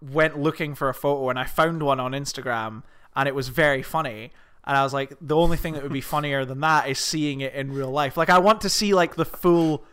[0.00, 2.82] went looking for a photo, and I found one on Instagram,
[3.14, 4.32] and it was very funny.
[4.66, 7.40] And I was like, the only thing that would be funnier than that is seeing
[7.42, 8.16] it in real life.
[8.16, 9.84] Like, I want to see like the full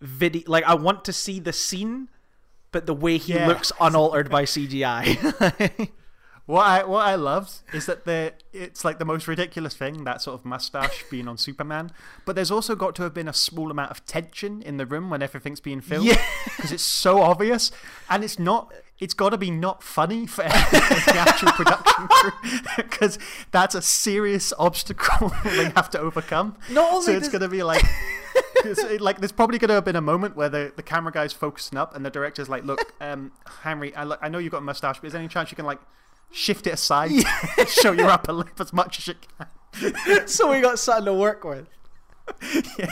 [0.00, 0.42] video.
[0.46, 2.08] Like, I want to see the scene,
[2.72, 3.48] but the way he Yeah.
[3.48, 5.90] looks unaltered by CGI.
[6.48, 10.22] What I what I loved is that the it's like the most ridiculous thing that
[10.22, 11.90] sort of mustache being on Superman,
[12.24, 15.10] but there's also got to have been a small amount of tension in the room
[15.10, 16.22] when everything's being filmed Yeah.
[16.56, 17.72] because it's so obvious
[18.08, 18.72] and it's not.
[19.00, 22.30] It's got to be not funny for the actual production crew
[22.76, 23.18] because
[23.50, 26.56] that's a serious obstacle they have to overcome.
[26.70, 27.82] Not only so it's does- going to be like.
[29.00, 31.78] Like there's probably going to have been a moment where the, the camera guy's focusing
[31.78, 35.00] up and the director's like, "Look, um, Henry, I, I know you've got a mustache,
[35.00, 35.80] but is there any chance you can like
[36.30, 37.12] shift it aside,
[37.68, 41.44] show your upper lip as much as you can?" so we got something to work
[41.44, 41.68] with.
[42.78, 42.90] Yeah.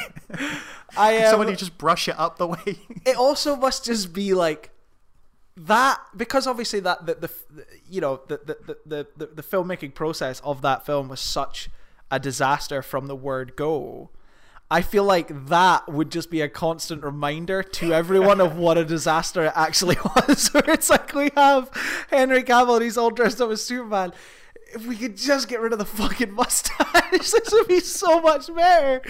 [0.97, 2.79] I um, Somebody just brush it up the way.
[3.05, 4.71] it also must just be like
[5.57, 9.95] that because obviously that the, the, the you know the the, the the the filmmaking
[9.95, 11.69] process of that film was such
[12.11, 14.11] a disaster from the word go
[14.75, 18.85] i feel like that would just be a constant reminder to everyone of what a
[18.85, 20.49] disaster it actually was.
[20.53, 21.71] Where it's like we have
[22.11, 24.13] henry cavill and he's all dressed up as superman.
[24.75, 28.53] If we could just get rid of the fucking mustache this would be so much
[28.53, 29.01] better.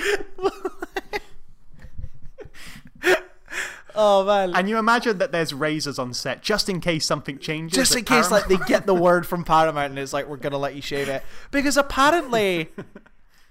[3.94, 4.54] Oh man.
[4.54, 7.76] And you imagine that there's razors on set just in case something changes.
[7.76, 10.58] just in case like they get the word from Paramount and it's like we're gonna
[10.58, 11.22] let you shave it.
[11.50, 12.68] Because apparently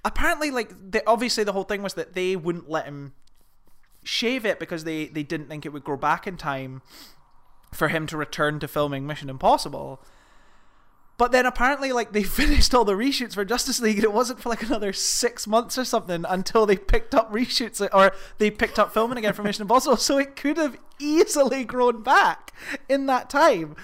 [0.06, 0.72] apparently like
[1.08, 3.14] obviously the whole thing was that they wouldn't let him
[4.04, 6.82] shave it because they they didn't think it would grow back in time
[7.72, 10.02] for him to return to filming Mission Impossible.
[11.18, 14.40] But then apparently, like they finished all the reshoots for Justice League, and it wasn't
[14.40, 18.80] for like another six months or something until they picked up reshoots or they picked
[18.80, 19.98] up filming again for Mission Impossible.
[19.98, 22.52] So it could have easily grown back
[22.90, 23.76] in that time.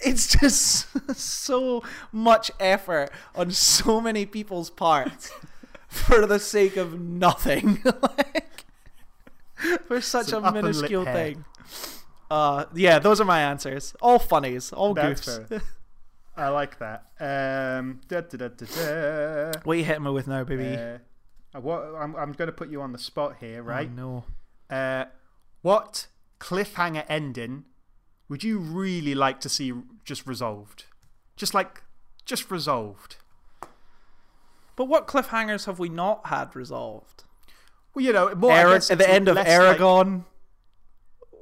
[0.00, 1.82] It's just so
[2.12, 5.32] much effort on so many people's parts
[5.94, 7.82] for the sake of nothing.
[7.84, 8.54] like,
[9.86, 11.44] for such Some a minuscule thing.
[12.30, 13.94] Uh, yeah, those are my answers.
[14.00, 15.48] All funnies, all That's goofs.
[15.48, 15.62] fair.
[16.36, 17.04] I like that.
[17.20, 19.52] Um, da, da, da.
[19.62, 20.76] What are you hitting me with now, baby?
[20.76, 20.98] Uh,
[21.54, 23.88] uh, what, I'm, I'm going to put you on the spot here, right?
[23.98, 24.24] Oh,
[24.70, 24.76] no.
[24.76, 25.04] Uh,
[25.62, 26.08] what
[26.40, 27.64] cliffhanger ending
[28.28, 29.72] would you really like to see
[30.04, 30.86] just resolved?
[31.36, 31.84] Just like,
[32.24, 33.16] just resolved.
[34.76, 37.24] But what cliffhangers have we not had resolved?
[37.94, 40.24] Well, you know, more Ara- at the end of less like- Eragon,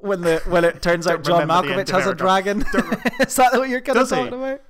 [0.01, 2.61] when the when it turns out John remember Malkovich has a dragon.
[3.21, 4.27] Is that what you're kind of Does he?
[4.27, 4.61] about?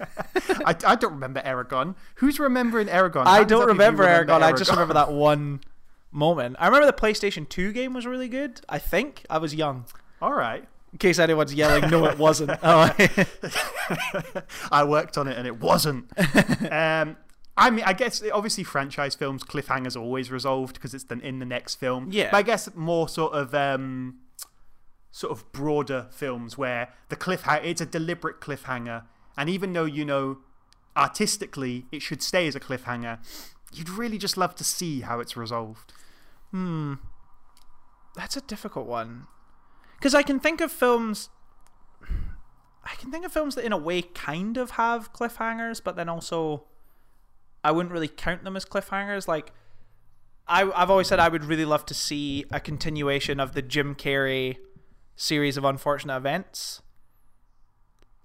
[0.64, 1.96] I, I don't remember Eragon.
[2.16, 3.26] Who's remembering Eragon?
[3.26, 4.42] I don't you remember Eragon.
[4.42, 5.60] I just remember that one
[6.12, 6.56] moment.
[6.58, 8.60] I remember the PlayStation 2 game was really good.
[8.68, 9.86] I think I was young.
[10.20, 10.68] All right.
[10.92, 12.50] In case anyone's yelling, no, it wasn't.
[12.62, 12.94] Oh,
[14.72, 16.10] I worked on it and it wasn't.
[16.70, 17.16] um,
[17.56, 21.40] I mean, I guess obviously franchise films cliffhangers are always resolved because it's then in
[21.40, 22.08] the next film.
[22.10, 22.30] Yeah.
[22.30, 24.18] But I guess more sort of um,
[25.10, 29.04] sort of broader films where the cliffhanger it's a deliberate cliffhanger,
[29.36, 30.38] and even though you know
[30.96, 33.18] artistically it should stay as a cliffhanger,
[33.72, 35.92] you'd really just love to see how it's resolved.
[36.50, 36.94] Hmm.
[38.14, 39.26] That's a difficult one.
[39.98, 41.28] Because I can think of films.
[42.84, 46.08] I can think of films that, in a way, kind of have cliffhangers, but then
[46.08, 46.64] also,
[47.62, 49.28] I wouldn't really count them as cliffhangers.
[49.28, 49.52] Like,
[50.46, 53.94] I, I've always said I would really love to see a continuation of the Jim
[53.94, 54.56] Carrey
[55.16, 56.80] series of unfortunate events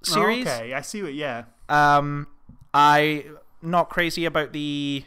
[0.03, 0.47] series.
[0.47, 1.13] Okay, I see what.
[1.13, 1.45] Yeah.
[1.69, 2.27] Um,
[2.73, 3.25] I
[3.61, 5.05] not crazy about the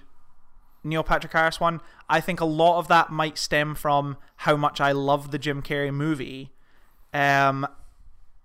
[0.82, 1.80] Neil Patrick Harris one.
[2.08, 5.62] I think a lot of that might stem from how much I love the Jim
[5.62, 6.52] Carrey movie,
[7.12, 7.66] um,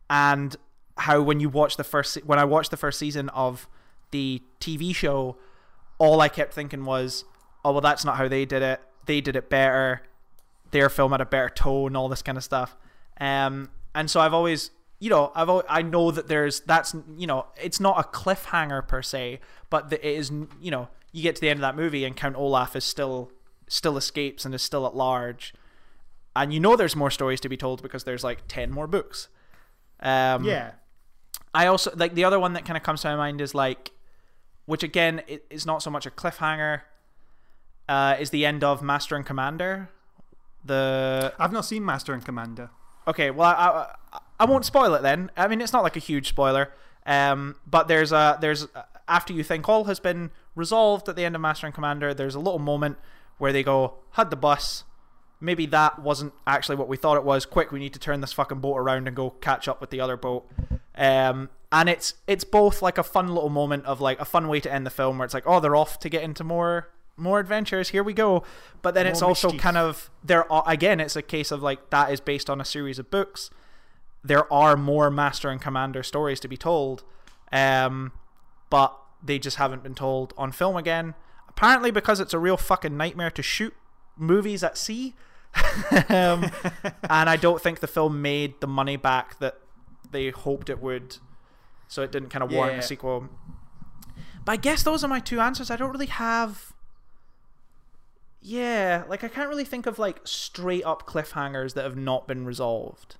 [0.09, 0.55] and
[0.97, 3.67] how when you watch the first when I watched the first season of
[4.11, 5.37] the TV show,
[5.97, 7.25] all I kept thinking was,
[7.63, 8.81] oh well, that's not how they did it.
[9.05, 10.03] They did it better.
[10.71, 12.77] Their film had a better tone, all this kind of stuff.
[13.19, 17.27] Um, and so I've always, you know, I've always, I know that there's that's you
[17.27, 20.31] know, it's not a cliffhanger per se, but the, it is,
[20.61, 23.31] you know, you get to the end of that movie and Count Olaf is still
[23.67, 25.53] still escapes and is still at large,
[26.35, 29.27] and you know there's more stories to be told because there's like ten more books.
[29.99, 30.71] Um, Yeah.
[31.53, 33.91] I also like the other one that kind of comes to my mind is like,
[34.65, 36.81] which again i- is not so much a cliffhanger.
[37.89, 39.89] Uh, is the end of Master and Commander,
[40.63, 42.69] the I've not seen Master and Commander.
[43.07, 45.29] Okay, well, I, I, I won't spoil it then.
[45.35, 46.71] I mean, it's not like a huge spoiler.
[47.05, 48.67] Um, but there's a there's
[49.07, 52.35] after you think all has been resolved at the end of Master and Commander, there's
[52.35, 52.97] a little moment
[53.39, 54.83] where they go, "Had the bus."
[55.41, 57.45] Maybe that wasn't actually what we thought it was.
[57.45, 59.99] Quick, we need to turn this fucking boat around and go catch up with the
[59.99, 60.47] other boat.
[60.95, 64.59] Um, and it's it's both like a fun little moment of like a fun way
[64.59, 67.39] to end the film where it's like, oh, they're off to get into more more
[67.39, 67.89] adventures.
[67.89, 68.43] Here we go.
[68.81, 69.61] But then More it's also mischief.
[69.61, 72.65] kind of there are again, it's a case of like that is based on a
[72.65, 73.49] series of books.
[74.23, 77.03] There are more Master and Commander stories to be told,
[77.51, 78.11] um,
[78.69, 81.15] but they just haven't been told on film again.
[81.49, 83.73] Apparently, because it's a real fucking nightmare to shoot
[84.17, 85.15] movies at sea.
[86.09, 86.49] Um,
[87.09, 89.57] and I don't think the film made the money back that
[90.11, 91.17] they hoped it would,
[91.87, 92.79] so it didn't kind of warrant Yeah.
[92.79, 93.29] a sequel.
[94.43, 95.69] But I guess those are my two answers.
[95.69, 96.73] I don't really have.
[98.41, 102.45] Yeah, like I can't really think of like straight up cliffhangers that have not been
[102.45, 103.17] resolved.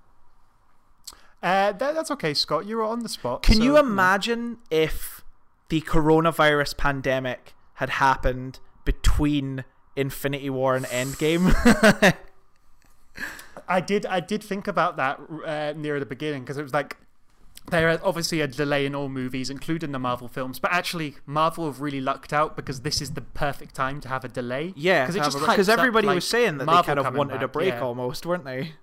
[1.43, 2.65] Uh, that, that's okay, Scott.
[2.65, 3.43] You were on the spot.
[3.43, 5.23] Can so, you imagine if
[5.69, 9.63] the coronavirus pandemic had happened between
[9.95, 11.53] Infinity War and Endgame?
[13.67, 14.05] I did.
[14.05, 16.97] I did think about that uh, near the beginning because it was like
[17.69, 20.59] there are obviously a delay in all movies, including the Marvel films.
[20.59, 24.23] But actually, Marvel have really lucked out because this is the perfect time to have
[24.25, 24.73] a delay.
[24.75, 27.07] yeah, because it just because hypes up, everybody like, was saying that Marvel they kind
[27.07, 27.81] of wanted a break yeah.
[27.81, 28.73] almost, weren't they?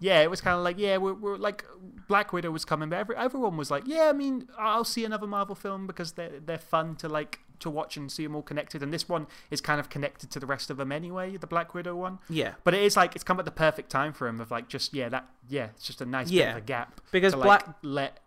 [0.00, 1.64] Yeah, it was kind of like yeah, we're, we're like
[2.06, 5.26] Black Widow was coming, but every, everyone was like, yeah, I mean, I'll see another
[5.26, 8.82] Marvel film because they're they're fun to like to watch and see them all connected.
[8.82, 11.74] And this one is kind of connected to the rest of them anyway, the Black
[11.74, 12.18] Widow one.
[12.28, 14.68] Yeah, But it is like it's come at the perfect time for him of like
[14.68, 17.66] just yeah that yeah it's just a nice bit of a gap because to Black
[17.66, 18.20] like let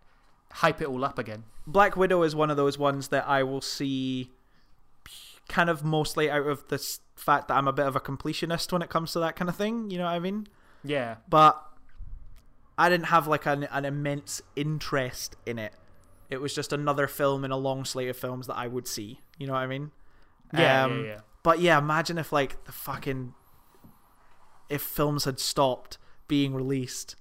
[0.52, 1.44] hype it all up again.
[1.66, 4.30] Black Widow is one of those ones that I will see
[5.48, 8.82] kind of mostly out of this fact that I'm a bit of a completionist when
[8.82, 9.90] it comes to that kind of thing.
[9.90, 10.46] You know what I mean?
[10.84, 11.62] Yeah, But
[12.76, 15.72] I didn't have like an, an immense interest in it.
[16.32, 19.20] It was just another film in a long slate of films that I would see.
[19.38, 19.90] You know what I mean?
[20.56, 21.20] yeah, Um, yeah, yeah.
[21.42, 23.34] But yeah, imagine if like the fucking
[24.68, 27.16] if films had stopped being released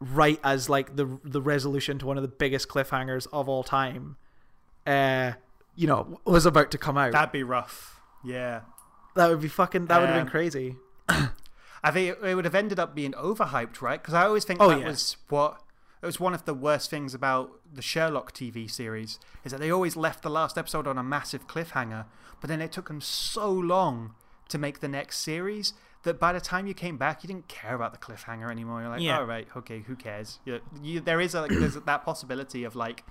[0.00, 4.16] right as like the the resolution to one of the biggest cliffhangers of all time
[4.84, 5.30] uh
[5.76, 7.12] you know was about to come out.
[7.12, 8.00] That'd be rough.
[8.24, 8.62] Yeah,
[9.14, 10.76] that would be fucking that would have been Um, crazy.
[11.84, 14.00] I think it, it would have ended up being overhyped, right?
[14.00, 14.86] Because I always think Oh, that yeah.
[14.88, 15.61] was what
[16.02, 19.70] it was one of the worst things about the Sherlock TV series is that they
[19.70, 22.06] always left the last episode on a massive cliffhanger,
[22.40, 24.14] but then it took them so long
[24.48, 25.72] to make the next series
[26.02, 28.80] that by the time you came back, you didn't care about the cliffhanger anymore.
[28.80, 29.18] You're like, Yeah.
[29.20, 30.40] all right, okay, who cares?
[30.44, 33.04] You, you, there is a, like, there's that possibility of like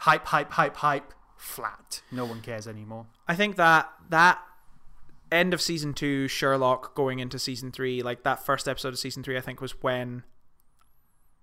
[0.00, 2.02] hype, hype, hype, hype, flat.
[2.10, 3.06] No one cares anymore.
[3.28, 4.40] I think that that
[5.30, 9.22] end of season two, Sherlock going into season three, like that first episode of season
[9.22, 10.24] three, I think was when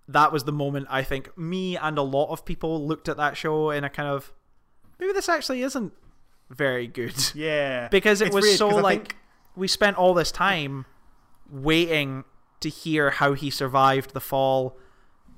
[0.08, 3.38] that was the moment I think me and a lot of people looked at that
[3.38, 4.34] show in a kind of
[4.99, 5.93] maybe this actually isn't
[6.49, 9.16] very good Yeah, because it It's was weird, so like think-
[9.56, 10.86] we spent all this time
[11.49, 12.24] waiting
[12.62, 14.78] to hear how he survived the fall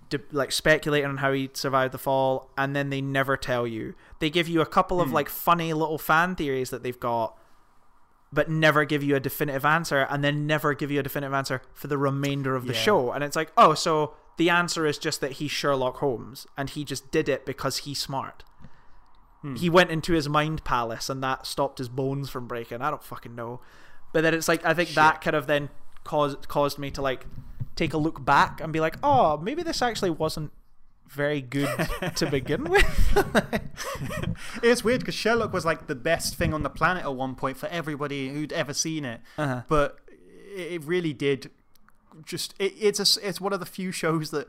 [0.09, 3.95] to, like speculating on how he survived the fall and then they never tell you
[4.19, 5.13] they give you a couple of Hmm.
[5.15, 7.37] like funny little fan theories that they've got
[8.31, 11.61] but never give you a definitive answer and then never give you a definitive answer
[11.73, 12.79] for the remainder of the Yeah.
[12.79, 16.69] show and it's like oh so the answer is just that he's Sherlock Holmes and
[16.69, 18.43] he just did it because he's smart
[19.41, 19.55] Hmm.
[19.55, 22.81] he went into his mind palace and that stopped his bones from breaking.
[22.81, 23.59] I don't fucking know.
[24.13, 25.67] But then it's like I think that kind of then
[26.05, 27.25] caused caused me to like
[27.75, 30.53] take a look back and be like, oh, maybe this actually wasn't
[31.09, 31.67] very good
[32.15, 33.13] to begin with.
[34.63, 37.57] It's weird because Sherlock was like the best thing on the planet at one point
[37.57, 39.63] for everybody who'd ever seen it, Uh-huh.
[39.67, 39.97] but
[40.55, 41.51] it really did.
[42.25, 44.47] Just it, it's a it's one of the few shows that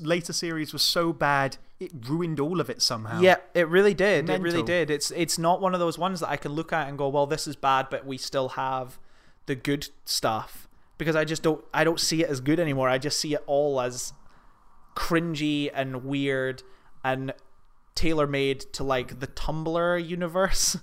[0.00, 3.20] later series was so bad it ruined all of it somehow.
[3.20, 4.30] Yeah, it really did.
[4.30, 4.90] It really did.
[4.90, 7.26] It's it's not one of those ones that I can look at and go, well,
[7.26, 8.98] this is bad, but we still have
[9.46, 12.88] the good stuff because I just don't I don't see it as good anymore.
[12.88, 14.12] I just see it all as
[14.94, 16.62] cringy and weird
[17.02, 17.34] and
[17.94, 20.76] tailor made to like the Tumblr universe.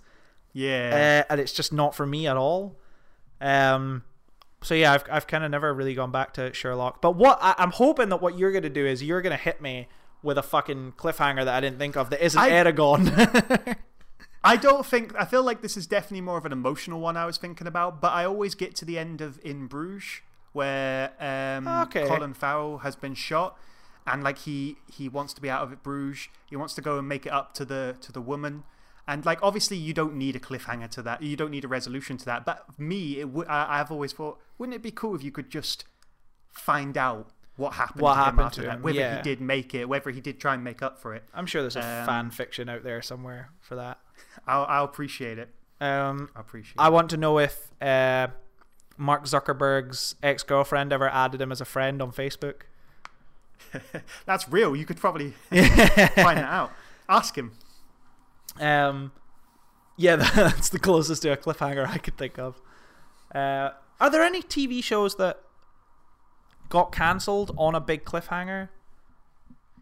[0.54, 1.24] yeah.
[1.30, 2.78] uh, and it's just not for me at all.
[3.40, 4.04] Um,
[4.62, 7.02] so yeah, I've I've kind of never really gone back to Sherlock.
[7.02, 9.88] But what I, I'm hoping that what you're gonna do is you're gonna hit me
[10.24, 13.76] with a fucking cliffhanger that I didn't think of that isn't I- Eragon.
[14.44, 17.26] I don't think I feel like this is definitely more of an emotional one I
[17.26, 20.22] was thinking about, but I always get to the end of In Bruges
[20.54, 22.06] where um, Okay.
[22.08, 23.58] Colin Farrell has been shot,
[24.06, 26.28] and like he he wants to be out of it, Bruges.
[26.50, 28.64] He wants to go and make it up to the to the woman,
[29.12, 31.22] and like obviously you don't need a cliffhanger to that.
[31.22, 32.46] You don't need a resolution to that.
[32.46, 35.50] But me, it w- I, I've always thought, wouldn't it be cool if you could
[35.50, 35.86] just
[36.52, 39.18] find out what happened What to him happened after to that, him, whether yeah.
[39.18, 41.24] he did make it, whether he did try and make up for it.
[41.34, 44.00] I'm sure there's a Um, fan fiction out there somewhere for that.
[44.48, 45.50] I'll, I'll appreciate it.
[45.80, 46.76] Um, I appreciate.
[46.78, 48.28] I want to know if uh,
[48.98, 52.62] Mark Zuckerberg's ex girlfriend ever added him as a friend on Facebook.
[54.26, 54.76] That's real.
[54.76, 56.72] You could probably find that out.
[57.10, 57.52] Ask him.
[58.60, 59.12] Um,
[59.98, 62.62] yeah, that's the closest to a cliffhanger I could think of.
[63.34, 65.40] Uh, are there any TV shows that
[66.70, 68.70] got cancelled on a big cliffhanger?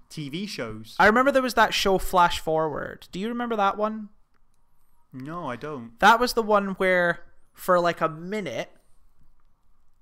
[0.09, 0.95] TV shows.
[0.99, 3.07] I remember there was that show Flash Forward.
[3.11, 4.09] Do you remember that one?
[5.11, 5.99] no, I don't.
[5.99, 7.22] That was the one where,
[7.53, 8.70] for like a minute,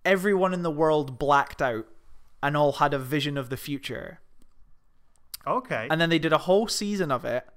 [0.03, 1.88] everyone in the world blacked out
[2.43, 4.20] and all had a vision of the future.
[5.45, 5.88] Okay.
[5.89, 7.47] and then they did a whole season of it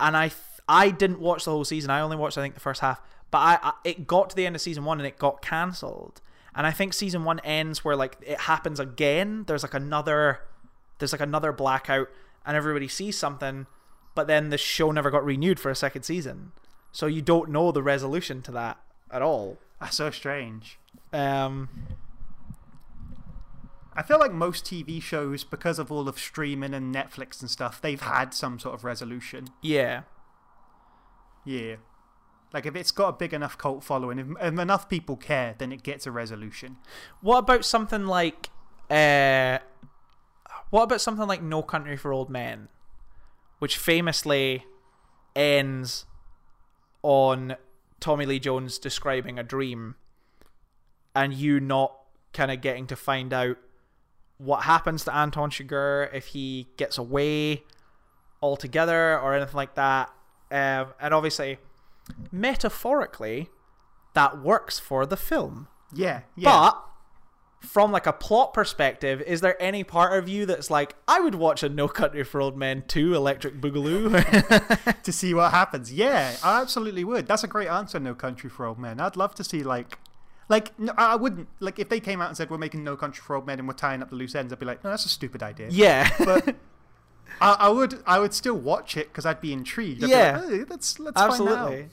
[0.00, 1.90] and i th- i didn't watch the whole season.
[1.90, 3.00] I only watched i think the first half.
[3.30, 6.20] But I, I it got to the end of season one and it got cancelled.
[6.54, 9.44] And i think season one ends where like it happens again.
[9.46, 10.40] There's like another
[10.98, 12.08] there's like another blackout
[12.46, 13.66] and everybody sees something
[14.14, 16.52] but then the show never got renewed for a second season.
[16.90, 18.78] So you don't know the resolution to that
[19.10, 19.58] at all.
[19.80, 20.78] That's so strange.
[21.12, 21.68] um
[23.96, 27.80] I feel like most TV shows, because of all of streaming and Netflix and stuff,
[27.80, 29.48] they've had some sort of resolution.
[29.62, 30.02] yeah
[31.44, 31.76] Yeah.
[32.52, 35.72] Like if it's got a big enough cult following, if, if enough people care, then
[35.72, 36.76] it gets a resolution.
[37.20, 38.50] What about something like
[38.90, 39.58] uh
[40.70, 42.68] what about something like No Country for Old Men,
[43.58, 44.64] which famously
[45.34, 46.06] ends
[47.02, 47.56] on
[48.00, 49.94] Tommy Lee Jones describing a dream
[51.14, 51.96] and you not
[52.32, 53.56] kind of getting to find out
[54.38, 57.64] what happens to Anton Chigurh if he gets away
[58.42, 60.10] altogether or anything like that.
[60.50, 61.58] Um, and obviously,
[62.30, 63.48] metaphorically,
[64.14, 65.68] that works for the film.
[65.92, 66.50] Yeah, yeah.
[66.50, 66.82] But
[67.60, 71.34] from like a plot perspective, is there any part of you that's like, I would
[71.34, 75.02] watch a No Country for Old Men 2 Electric Boogaloo?
[75.02, 75.92] to see what happens.
[75.92, 77.26] Yeah, I absolutely would.
[77.26, 77.98] That's a great answer.
[77.98, 79.00] No Country for Old Men.
[79.00, 79.98] I'd love to see like,
[80.48, 83.22] like no, I wouldn't like if they came out and said we're making No Country
[83.22, 84.52] for Old Men and we're tying up the loose ends.
[84.52, 85.68] I'd be like, no, that's a stupid idea.
[85.70, 86.10] yeah.
[86.18, 86.54] But
[87.40, 90.02] I, I would, I would still watch it because I'd be intrigued.
[90.04, 90.38] I'd be Yeah.
[90.40, 91.88] like, hey, let's let's find Absolutely.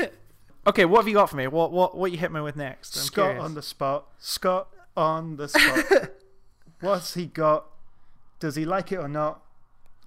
[0.00, 0.10] out.
[0.68, 1.46] okay, what have you got for me?
[1.46, 2.96] What what what you hit me with next?
[2.96, 3.44] I'm Scott curious.
[3.44, 4.06] on the spot.
[4.18, 6.10] Scott on the spot.
[6.80, 7.66] What's he got?
[8.38, 9.42] Does he like it or not?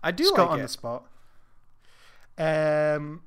[0.02, 0.64] I do Scott like on it.
[0.64, 1.06] the spot.
[2.38, 3.22] Um,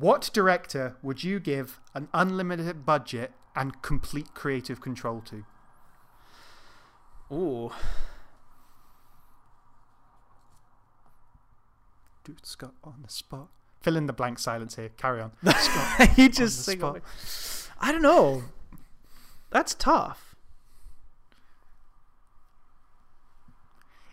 [0.00, 5.44] what director would you give an unlimited budget and complete creative control to?
[7.30, 7.70] Ooh.
[12.24, 13.48] Dude, Scott on the spot.
[13.82, 14.88] Fill in the blank silence here.
[14.96, 15.32] Carry on.
[16.16, 17.02] you just spot.
[17.78, 18.44] I don't know.
[19.50, 20.34] That's tough.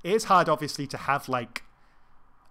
[0.04, 1.64] It is hard, obviously, to have like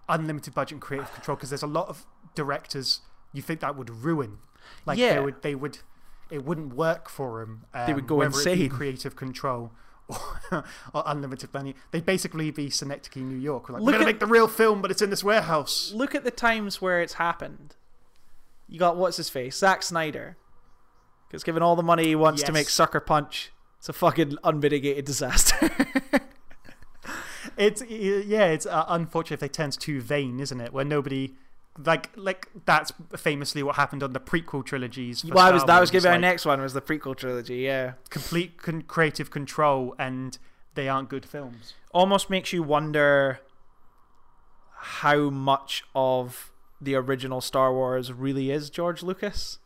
[0.09, 3.01] unlimited budget and creative control because there's a lot of directors
[3.37, 4.39] you think that would ruin.
[4.85, 5.13] Like Yeah.
[5.15, 5.77] they would, they would,
[6.29, 7.63] it wouldn't work for them.
[7.73, 8.69] Um, They would go whether it be insane.
[8.69, 9.71] creative control
[10.09, 10.17] or,
[10.93, 11.75] or unlimited money.
[11.91, 13.69] They'd basically be Synecdoche, New York.
[13.69, 15.91] We're like, Look we're gonna at- make the real film, but it's in this warehouse.
[15.95, 17.75] Look at the times where it's happened.
[18.67, 20.35] You got what's his face, Zack Snyder,
[21.29, 25.05] because given all the money he wants to make Sucker Punch, it's a fucking unmitigated
[25.05, 25.69] disaster.
[27.57, 30.73] It's yeah, it's uh, unfortunate if they turns too vain, isn't it?
[30.73, 31.33] Where nobody.
[31.85, 35.23] Like, like that's famously what happened on the prequel trilogies.
[35.25, 37.57] well, I was that was gonna be our next one was the prequel trilogy.
[37.57, 40.37] Yeah, complete con- creative control and
[40.75, 41.73] they aren't good films.
[41.91, 43.39] almost makes you wonder
[44.79, 49.59] how much of the original Star Wars really is George Lucas.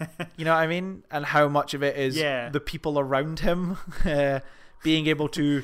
[0.36, 1.04] you know what I mean?
[1.10, 2.48] And how much of it is Yeah.
[2.48, 4.40] the people around him uh,
[4.82, 5.62] being able to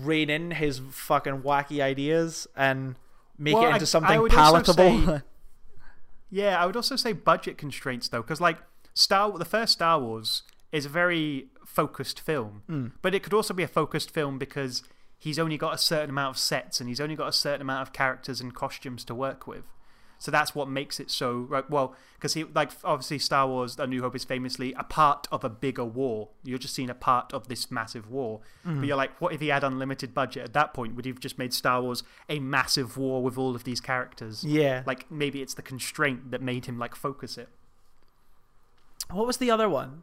[0.00, 2.96] rein in his fucking wacky ideas and
[3.38, 5.06] make Well, it into something palatable.
[5.06, 5.22] say-
[6.30, 8.58] Yeah, I would also say budget constraints though, because like
[8.94, 12.92] Star, the first Star Wars is a very focused film, Mm.
[13.02, 14.82] but it could also be a focused film because
[15.18, 17.82] he's only got a certain amount of sets and he's only got a certain amount
[17.82, 19.64] of characters and costumes to work with.
[20.18, 21.68] So that's what makes it so right.
[21.68, 25.44] Well, because he like obviously Star Wars: A New Hope is famously a part of
[25.44, 26.30] a bigger war.
[26.42, 28.40] You're just seeing a part of this massive war.
[28.62, 28.84] But mm-hmm.
[28.84, 30.44] you're like, what if he had unlimited budget?
[30.44, 33.54] At that point, would he have just made Star Wars a massive war with all
[33.54, 34.44] of these characters?
[34.44, 34.82] yeah.
[34.86, 37.48] Like maybe it's the constraint that made him like focus it.
[39.10, 40.02] What was the other one?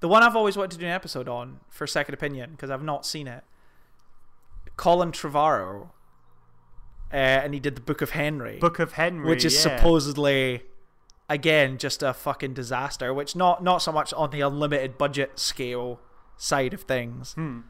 [0.00, 2.82] The one I've always wanted to do an episode on for Second Opinion because I've
[2.82, 3.44] not seen it.
[4.76, 5.90] Colin Trevorrow,
[7.12, 9.76] uh, and he did the Book of Henry, Book of Henry, which is yeah.
[9.76, 10.62] supposedly,
[11.28, 13.12] again, just a fucking disaster.
[13.12, 16.00] Which not not so much on the unlimited budget scale
[16.36, 17.34] side of things.
[17.34, 17.60] Hmm.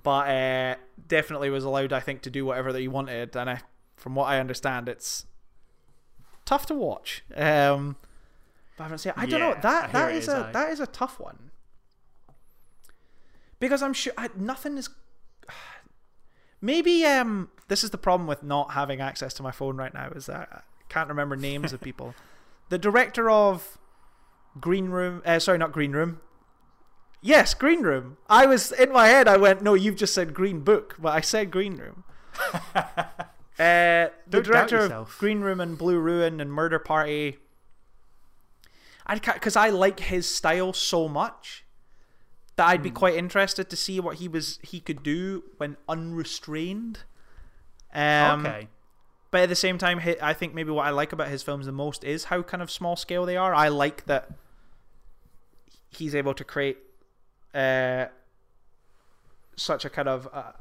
[0.00, 0.74] But uh,
[1.08, 3.34] definitely was allowed, I think, to do whatever that he wanted.
[3.36, 3.60] And I,
[3.96, 5.26] from what I understand, it's
[6.44, 7.24] tough to watch.
[7.34, 7.96] Um,
[8.76, 9.10] but I haven't seen.
[9.10, 9.18] it.
[9.18, 9.50] I don't know.
[9.50, 11.50] Yeah, I That that is is, a that is a tough one
[13.60, 14.88] because I'm sure I, nothing is.
[16.60, 20.10] Maybe um, this is the problem with not having access to my phone right now
[20.10, 22.14] is that I can't remember names of people.
[22.70, 23.78] The director of
[24.60, 26.20] Green Room, uh, sorry, not Green Room.
[27.22, 28.18] Yes, Green Room.
[28.28, 29.26] I was in my head.
[29.26, 32.04] I went, no, you've just said Green Book, but I said Green Room.
[33.58, 35.16] Uh, the Don't director of.
[35.18, 37.38] Green Room and Blue Ruin and Murder Party.
[39.04, 41.64] I because I like his style so much
[42.58, 47.04] that I'd be quite interested to see what he was he could do when unrestrained.
[47.94, 48.68] Um, okay.
[49.30, 51.72] but at the same time, I think maybe what I like about his films the
[51.72, 53.54] most is how kind of small scale they are.
[53.54, 54.30] I like that
[55.88, 56.78] he's able to create
[57.54, 58.06] uh,
[59.56, 60.52] such a kind of uh,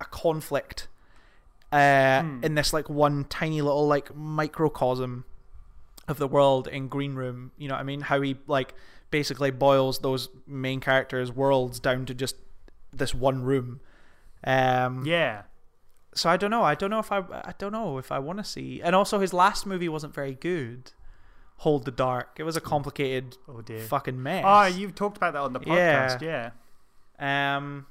[0.00, 0.86] a conflict
[1.72, 2.44] uh, Hmm.
[2.44, 5.24] in this like one tiny little like microcosm
[6.06, 7.50] of the world in Green Room.
[7.58, 8.02] You know what I mean?
[8.02, 8.72] How he like
[9.10, 12.36] basically boils those main characters' worlds down to just
[12.92, 13.80] this one room.
[14.44, 15.42] Um, Yeah.
[16.14, 16.62] so I don't know.
[16.62, 18.80] I don't know if I I don't know if I want to see.
[18.82, 20.92] And also his last movie wasn't very good.
[21.58, 22.36] Hold the Dark.
[22.38, 23.80] It was a complicated Oh dear.
[23.80, 24.44] fucking mess.
[24.46, 26.20] Oh, you've talked about that on the podcast.
[26.22, 26.50] Yeah.
[27.18, 27.86] Um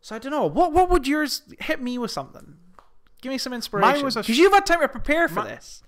[0.00, 0.46] So I don't know.
[0.46, 2.56] What what would yours hit me with something?
[3.20, 4.04] Give me some inspiration.
[4.04, 5.82] was Because sh- you've had time to prepare for Mi- this.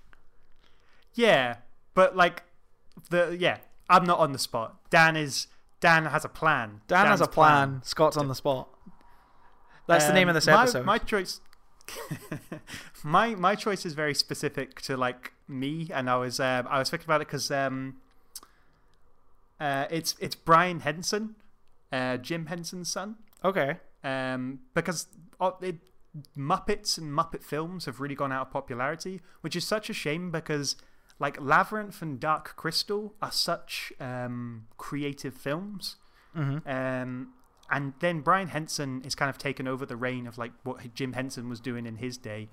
[1.13, 1.57] Yeah.
[1.93, 2.43] But like
[3.09, 3.57] the yeah,
[3.91, 4.89] I'm not on the spot.
[4.89, 5.47] Dan is
[5.79, 6.81] Dan has a plan.
[6.87, 7.81] Dan has a plan.
[7.83, 8.69] Scott's on the spot.
[9.87, 10.85] That's the name of Um, this my- episode.
[10.85, 11.41] My, choice.
[13.03, 16.89] my my choice is very specific to like me, and I was um, I was
[16.89, 17.97] thinking about it because um,
[19.59, 21.35] uh, it's it's Brian Henson,
[21.91, 23.17] uh, Jim Henson's son.
[23.43, 23.77] okay.
[24.03, 25.05] Um, because
[25.39, 25.75] uh, it,
[26.37, 30.31] Muppets and Muppet films have really gone out of popularity, which is such a shame
[30.31, 30.75] because
[31.21, 35.97] like Labyrinth and Dark Crystal are such um, creative films.
[36.35, 36.67] Mm-hmm.
[36.67, 37.33] Um,
[37.69, 41.13] and then Brian Henson is kind of taken over the reign of like what Jim
[41.13, 42.49] Henson was doing in his day.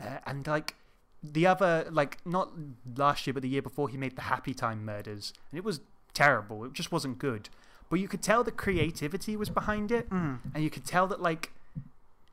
[0.00, 0.76] Uh, and like
[1.22, 2.50] the other, like not
[2.96, 5.34] last year, but the year before, he made the Happy Time Murders.
[5.50, 5.80] And it was
[6.14, 6.64] terrible.
[6.64, 7.50] It just wasn't good.
[7.90, 10.08] But you could tell the creativity was behind it.
[10.08, 10.38] Mm.
[10.54, 11.52] And you could tell that like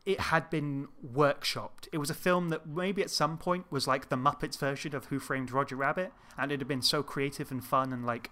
[0.05, 1.87] it had been workshopped.
[1.91, 5.05] It was a film that maybe at some point was like the Muppets version of
[5.05, 6.11] Who Framed Roger Rabbit.
[6.37, 8.29] And it had been so creative and fun and like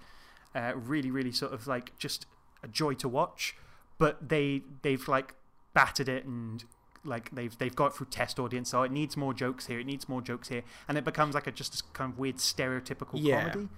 [0.53, 2.25] uh, really, really sort of like just
[2.61, 3.55] a joy to watch.
[3.97, 5.33] But they they've like
[5.73, 6.63] battered it and
[7.05, 8.69] like they've they've got through test audience.
[8.69, 9.79] So it needs more jokes here.
[9.79, 12.37] It needs more jokes here, and it becomes like a just this kind of weird
[12.37, 13.49] stereotypical Yeah.
[13.49, 13.69] comedy.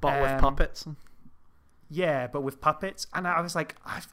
[0.00, 0.86] But with Um, puppets.
[1.90, 3.06] Yeah, but with puppets.
[3.12, 4.08] And I was like, I've,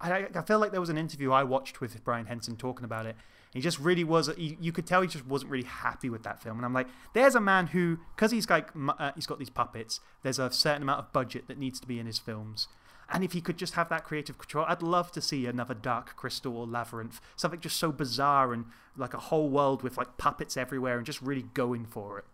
[0.00, 3.06] I I feel like there was an interview I watched with Brian Henson talking about
[3.06, 3.16] it.
[3.52, 4.30] He just really was.
[4.36, 6.58] He, you could tell he just wasn't really happy with that film.
[6.58, 10.00] And I'm like, there's a man who, because he's like, uh, he's got these puppets.
[10.22, 12.68] There's a certain amount of budget that needs to be in his films.
[13.08, 16.16] And if he could just have that creative control, I'd love to see another Dark
[16.16, 18.66] Crystal or Labyrinth, something just so bizarre and
[18.96, 22.24] like a whole world with like puppets everywhere and just really going for it.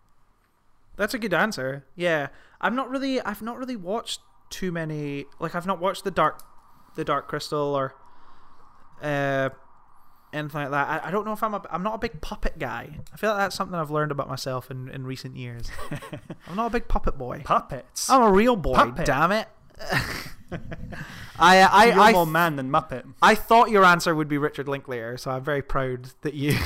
[0.97, 1.85] That's a good answer.
[1.95, 2.29] Yeah,
[2.61, 3.21] I'm not really.
[3.21, 5.27] I've not really watched too many.
[5.39, 6.43] Like I've not watched the dark,
[6.95, 7.95] the Dark Crystal or,
[9.03, 9.51] uh,
[10.33, 11.05] anything like that.
[11.05, 11.63] I, I don't know if I'm a.
[11.71, 12.99] I'm not a big puppet guy.
[13.13, 15.71] I feel like that's something I've learned about myself in in recent years.
[16.49, 17.43] I'm not a big puppet boy.
[17.45, 18.09] Puppets.
[18.11, 18.75] I'm a real boy.
[18.75, 19.07] Puppet.
[19.07, 19.49] Damn it.
[21.39, 23.05] I I You're I, more man than Muppet.
[23.23, 26.57] I thought your answer would be Richard Linklater, so I'm very proud that you.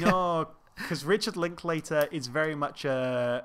[0.00, 3.44] no, because Richard Linklater is very much a.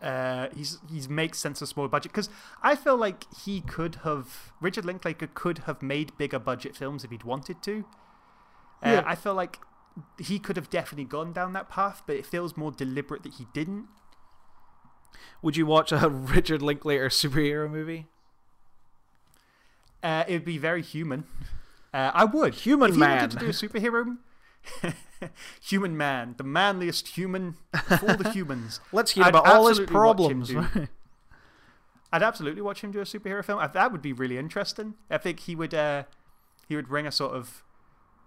[0.00, 2.28] Uh, he's he's makes sense of small budget because
[2.62, 7.10] I feel like he could have Richard Linklater could have made bigger budget films if
[7.10, 7.84] he'd wanted to.
[8.82, 9.02] Uh, Yeah.
[9.04, 9.58] I feel like
[10.20, 13.46] he could have definitely gone down that path, but it feels more deliberate that he
[13.52, 13.86] didn't.
[15.42, 18.06] Would you watch a Richard Linklater superhero movie?
[20.02, 21.24] Uh, it would be very human.
[21.92, 22.54] Uh, I would.
[22.54, 23.16] Human if he man.
[23.22, 24.16] wanted to do a superhero.
[25.62, 27.56] human man, the manliest human
[27.90, 28.80] of all the humans.
[28.92, 30.72] Let's hear I'd about all his absolutely watch him problems.
[30.74, 30.88] do-
[32.12, 33.58] I'd absolutely watch him do a superhero film.
[33.58, 34.94] Uh, That would be really interesting.
[35.10, 35.74] I think he would.
[35.74, 36.04] Uh,
[36.68, 37.62] he would bring a sort of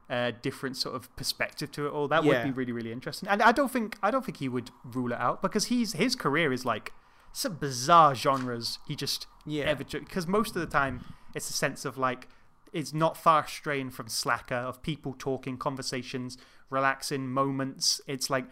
[0.10, 2.08] uh, different sort of perspective to it all.
[2.08, 3.28] That would be really, really interesting.
[3.30, 6.16] And I don't think I don't think he would rule it out because he's his
[6.16, 6.94] career is like
[7.34, 8.80] some bizarre genres.
[8.88, 9.66] He just Yeah.
[9.66, 11.02] ever because most of the time
[11.34, 12.28] it's a sense of like
[12.74, 16.38] it's not far straying from slacker of people talking conversations
[16.72, 18.46] relaxing moments it's like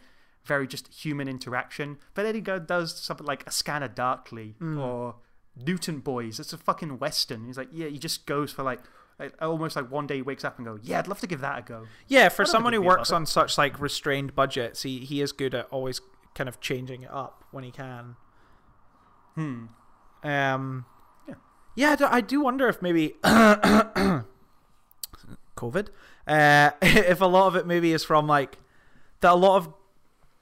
[0.46, 4.80] very just human interaction but then he go does something like a scanner darkly Mm.
[4.80, 5.16] or
[5.66, 6.40] Newton Boys.
[6.40, 7.46] It's a fucking western.
[7.46, 8.80] He's like, yeah, he just goes for like,
[9.20, 11.42] like almost like one day he wakes up and go, yeah, I'd love to give
[11.42, 11.86] that a go.
[12.08, 15.68] Yeah, for someone who works on such like restrained budgets, he he is good at
[15.70, 16.00] always
[16.34, 18.16] kind of changing it up when he can.
[19.36, 19.66] Hmm.
[20.24, 20.86] Um,
[21.28, 21.36] Yeah.
[21.76, 23.16] yeah, I do, I do wonder if maybe
[25.60, 25.88] COVID,
[26.28, 28.58] uh, if a lot of it maybe is from like
[29.22, 29.74] that a lot of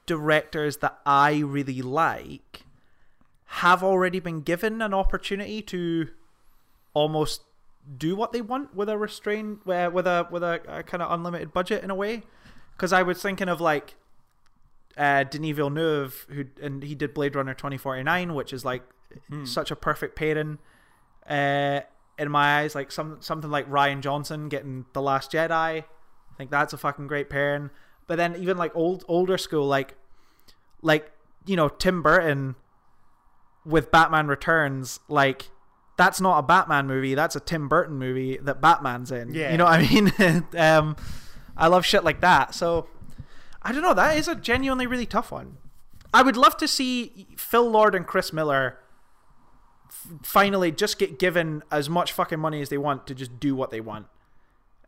[0.06, 2.62] directors that I really like
[3.62, 6.10] have already been given an opportunity to
[6.94, 7.42] almost
[7.98, 11.12] do what they want with a restrained uh, with a with a, a kind of
[11.12, 12.24] unlimited budget in a way
[12.76, 13.96] because I was thinking of like
[14.98, 18.84] uh, Denis Villeneuve, who and he did Blade Runner twenty forty nine, which is like
[19.30, 19.46] Hmm.
[19.46, 20.60] such a perfect pairing.
[21.28, 21.80] Uh,
[22.18, 25.86] in my eyes, like some something like Rian Johnson getting The Last Jedi, I
[26.38, 27.70] think that's a fucking great pairing.
[28.08, 29.96] But then even like old older school, like
[30.82, 31.12] like
[31.46, 32.56] you know Tim Burton
[33.66, 35.50] with Batman Returns, like
[35.98, 37.16] that's not a Batman movie.
[37.16, 39.34] That's a Tim Burton movie that Batman's in.
[39.34, 39.52] Yeah.
[39.52, 40.46] You know what I mean?
[40.58, 40.96] um,
[41.58, 42.54] I love shit like that.
[42.54, 42.88] So
[43.62, 43.96] I don't know.
[43.96, 45.58] That is a genuinely really tough one.
[46.14, 48.80] I would love to see Phil Lord and Chris Miller
[50.24, 53.72] finally just get given as much fucking money as they want to just do what
[53.72, 54.08] they want.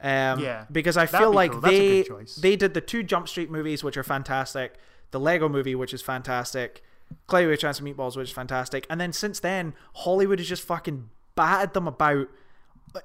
[0.01, 0.65] Um, Yeah.
[0.72, 1.61] because I feel be like cool.
[1.61, 2.05] They
[2.39, 4.76] they did the two Jump Street movies, which are fantastic,
[5.11, 6.82] the Lego movie, which is fantastic,
[7.28, 10.63] Cloudy with Chance of Meatballs, which is fantastic, and then since then Hollywood has just
[10.63, 12.28] fucking batted them about.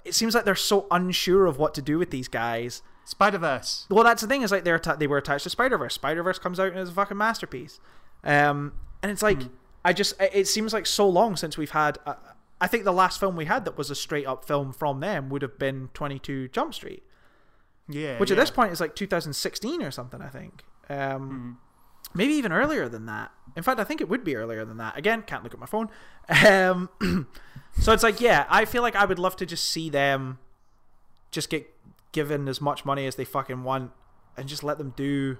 [0.05, 2.81] It seems like they're so unsure of what to do with these guys.
[3.05, 3.87] Spider Verse.
[3.91, 5.95] Well, that's the thing is like they're atta- they were attached to Spider Verse.
[5.95, 7.81] Spider Verse comes out and is a fucking masterpiece.
[8.23, 9.41] Um, and it's like
[9.85, 11.99] I just it- seems like so long since we've had.
[12.07, 12.17] A,
[12.61, 15.29] I think the last film we had that was a straight up film from them
[15.29, 17.03] would have been Twenty Two Jump Street,
[17.89, 18.19] Yeah.
[18.19, 20.23] which at this point is like 2016 or something.
[20.23, 20.65] I think.
[20.89, 21.53] Um, Hmm.
[22.17, 23.33] Maybe even earlier than that.
[23.57, 24.97] In fact, I think it would be earlier than that.
[24.97, 25.89] Again, can't look at my phone.
[26.47, 26.89] Um,
[27.81, 30.39] so it's like, yeah, I feel like I would love to just see them
[31.33, 31.69] just get
[32.13, 33.91] given as much money as they fucking want
[34.37, 35.39] and just let them do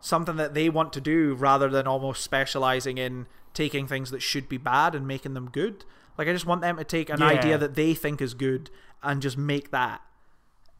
[0.00, 3.26] something that they want to do rather than almost specializing in
[3.56, 5.84] taking things that should be bad and making them good.
[6.16, 7.26] Like I just want them to take an Yeah.
[7.26, 8.70] idea that they think is good
[9.02, 10.00] and just make that.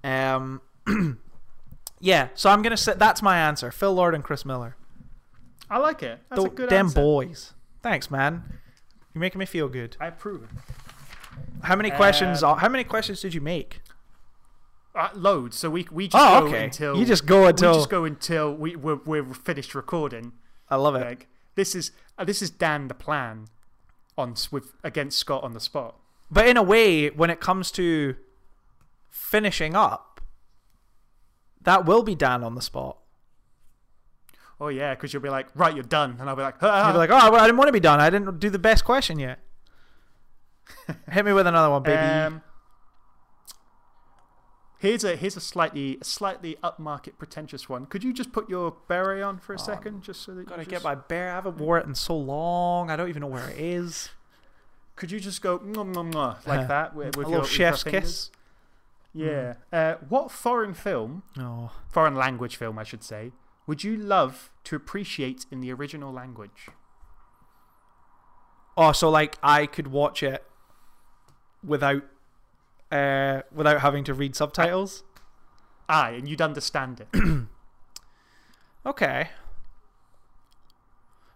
[0.04, 0.60] Um
[1.98, 3.70] Yeah, so I'm gonna say that's my answer.
[3.70, 4.76] Phil Lord and Chris Miller.
[5.70, 6.20] I like it.
[6.28, 7.00] That's The a good damn answer.
[7.00, 7.54] boys.
[7.82, 8.44] Thanks, man.
[9.14, 9.96] You're making me feel good.
[9.98, 10.48] I approve.
[11.62, 12.42] How many questions?
[12.42, 13.80] Um, how many questions did you make?
[14.94, 15.56] Uh, loads.
[15.56, 16.64] So we we just Oh, go okay.
[16.64, 20.32] until You just go until we just go until we we're, we're finished recording.
[20.70, 21.00] I love it.
[21.04, 23.46] Like this is uh, this is Dan the plan
[24.16, 25.96] on with against Scott on the spot.
[26.30, 28.16] But in a way, when it comes to
[29.10, 30.20] finishing up,
[31.60, 32.98] that will be Dan on the spot.
[34.58, 36.94] Oh yeah, because you'll be like, right, you're done, and I'll be like, ah, You'll
[36.94, 38.00] be like, oh, well, I didn't want to be done.
[38.00, 39.38] I didn't do the best question yet.
[41.10, 41.96] Hit me with another one, baby.
[41.96, 42.42] Um,
[44.86, 47.86] here's a here's a slightly slightly upmarket, pretentious one.
[47.86, 50.62] Could you just put your beret on for a second, just so that you Gotta
[50.62, 51.30] just, get my bear.
[51.30, 52.90] I haven't wore it in so long.
[52.90, 54.10] I don't even know where it is.
[54.96, 57.38] Could you just go mwah, mwah, mwah, like Uh, that with, a with little your,
[57.40, 58.30] your chef's kiss.
[59.12, 59.54] Yeah.
[59.72, 61.70] Uh, what foreign film, No.
[61.88, 63.32] foreign language film, I should say,
[63.66, 66.68] would you love to appreciate in the original language?
[68.76, 70.44] Oh, so like I could watch it
[71.64, 72.02] without,
[72.92, 75.02] uh, without having to read subtitles.
[75.88, 77.08] Aye, and you'd understand it.
[78.86, 79.30] Okay.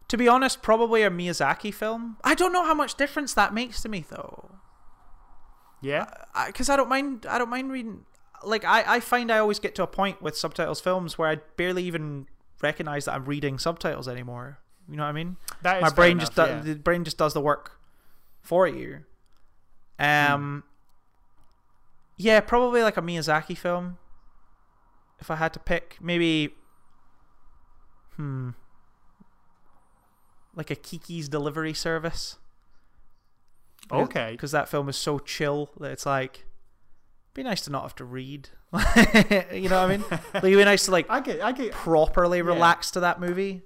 [0.09, 2.17] To be honest, probably a Miyazaki film.
[2.23, 4.53] I don't know how much difference that makes to me though.
[5.81, 6.07] Yeah.
[6.47, 7.27] because I, don't mind.
[7.29, 8.05] I don't mind reading.
[8.45, 11.37] Like I, I find I always get to a point with subtitles films where I
[11.57, 12.27] barely even
[12.63, 14.59] recognize that I'm reading subtitles anymore.
[14.89, 15.37] You know what I mean?
[15.63, 16.67] That is My brain enough, just does.
[16.67, 16.73] yeah.
[16.75, 17.79] The brain just does the work
[18.43, 19.01] for you.
[19.99, 20.65] Um.
[22.23, 23.97] Yeah, probably like a Miyazaki film.
[25.21, 26.51] If I had to pick, maybe.
[28.17, 28.51] Hmm.
[30.55, 32.37] Like a Kiki's Delivery Service
[33.91, 34.33] Okay.
[34.33, 36.45] because that film is so chill that it's like
[37.33, 38.51] be nice to not have to read
[39.53, 41.41] you know what i mean like it'd be nice to like I get.
[41.41, 41.73] I get.
[41.73, 43.63] properly relax to that movie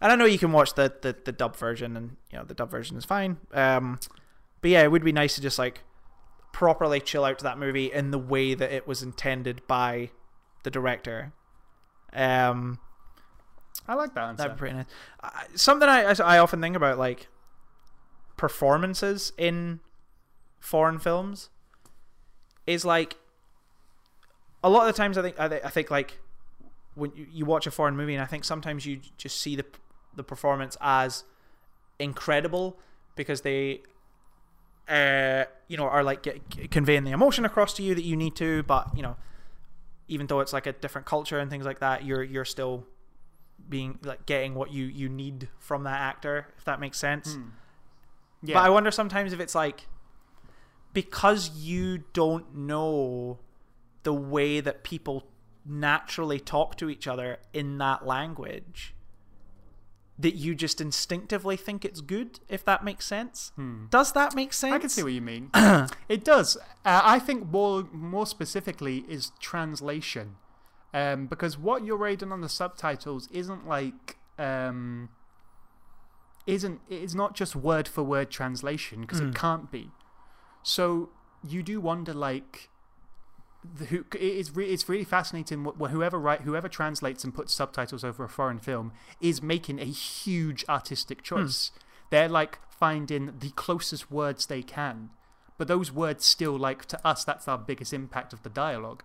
[0.00, 2.54] and i know you can watch the, the the dub version and you know the
[2.54, 3.98] dub version is fine um
[4.60, 5.82] but yeah it would be nice to just like
[6.52, 10.10] properly chill out to that movie in the way that it was intended by
[10.62, 11.32] the director
[12.12, 12.78] um
[13.88, 14.42] I like that answer.
[14.44, 14.86] That'd pretty nice.
[15.22, 17.28] I something I, I often think about like
[18.36, 19.80] performances in
[20.60, 21.50] foreign films
[22.66, 23.16] is like
[24.62, 26.20] a lot of the times I think I, thi- I think like
[26.94, 29.64] when you, you watch a foreign movie and I think sometimes you just see the
[30.14, 31.24] the performance as
[31.98, 32.78] incredible
[33.16, 33.82] because they
[34.88, 38.34] uh, you know, are like get, conveying the emotion across to you that you need
[38.36, 39.16] to, but you know,
[40.08, 42.86] even though it's like a different culture and things like that, you're you're still
[43.68, 47.34] being like getting what you you need from that actor, if that makes sense.
[47.34, 47.48] Hmm.
[48.42, 48.54] Yeah.
[48.54, 49.86] But I wonder sometimes if it's like
[50.92, 53.38] because you don't know
[54.02, 55.28] the way that people
[55.64, 58.94] naturally talk to each other in that language
[60.18, 63.50] that you just instinctively think it's good if that makes sense
[63.90, 64.76] does that make sense Hmm.
[64.76, 65.50] I can see what you mean.
[66.08, 66.56] it does.
[66.84, 70.36] Uh, I think more more specifically is translation,
[70.92, 75.08] um, because what you're reading on the subtitles isn't like um,
[76.46, 79.90] isn't it's not just word for word translation because it can't be.
[80.62, 81.10] So
[81.42, 82.68] you do wonder like.
[83.64, 85.64] The, who, it's, re, it's really fascinating.
[85.64, 89.84] wh- Whoever write, whoever translates and puts subtitles over a foreign film is making a
[89.84, 91.70] huge artistic choice.
[92.10, 95.10] They're like finding the closest words they can,
[95.58, 97.22] but those words still like to us.
[97.24, 99.04] That's our biggest impact of the dialogue.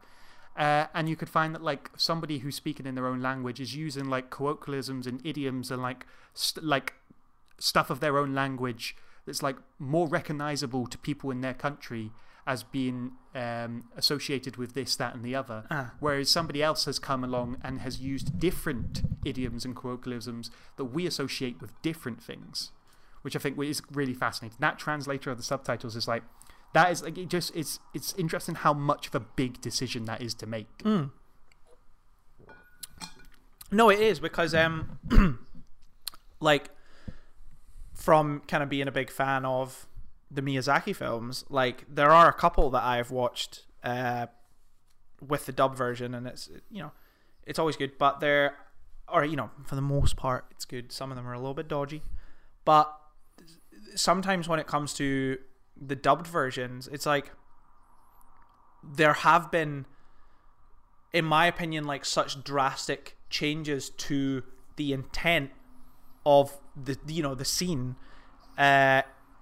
[0.57, 3.75] Uh, and you could find that like somebody who's speaking in their own language is
[3.75, 6.95] using like colloquialisms and idioms and like st- like
[7.59, 8.95] stuff of their own language
[9.27, 12.11] that's like more recognizable to people in their country
[12.47, 15.65] as being um, associated with this, that, and the other.
[15.69, 15.91] Ah.
[15.99, 21.05] Whereas somebody else has come along and has used different idioms and colloquialisms that we
[21.05, 22.71] associate with different things,
[23.21, 24.57] which I think is really fascinating.
[24.61, 26.23] That translator of the subtitles is like,
[26.73, 30.21] that is like, it just, it's, it's interesting how much of a big decision that
[30.21, 30.67] is to make.
[33.71, 34.99] No, it is because um,
[36.39, 36.69] like
[37.93, 39.85] from kind of being a big fan of
[40.29, 44.27] the Miyazaki films, like there are a couple that I've watched uh
[45.25, 46.91] with the dub version, and it's you know
[47.45, 48.55] it's always good, but they're
[49.11, 50.91] or you know for the most part it's good.
[50.91, 52.03] Some of them are a little bit dodgy,
[52.65, 52.93] but
[53.95, 55.37] sometimes when it comes to
[55.79, 57.31] the dubbed versions, it's like
[58.83, 59.85] there have been
[61.13, 64.43] in my opinion, like such drastic changes to
[64.75, 65.51] the intent
[66.25, 67.95] of the you know the scene,
[68.57, 69.01] uh,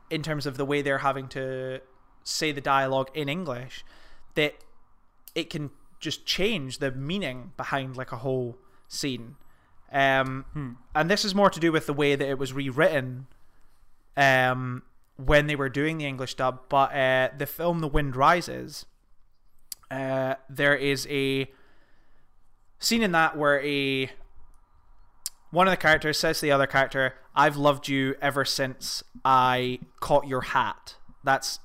[0.10, 1.82] in terms of the way they're having to
[2.24, 3.84] say the dialogue in English,
[4.36, 4.56] that
[5.34, 9.36] it can just change the meaning behind like a whole scene.
[9.92, 13.28] Um, and this is more to do with the way that it was rewritten,
[14.18, 14.84] um,
[15.18, 16.62] when they were doing the English dub.
[16.70, 18.86] But uh, the film The Wind Rises,
[19.90, 21.50] uh, there is a
[22.80, 24.12] scene in that where a
[25.52, 29.80] one of the characters says to the other character, "I've loved you ever since I
[30.00, 31.60] caught your hat." That's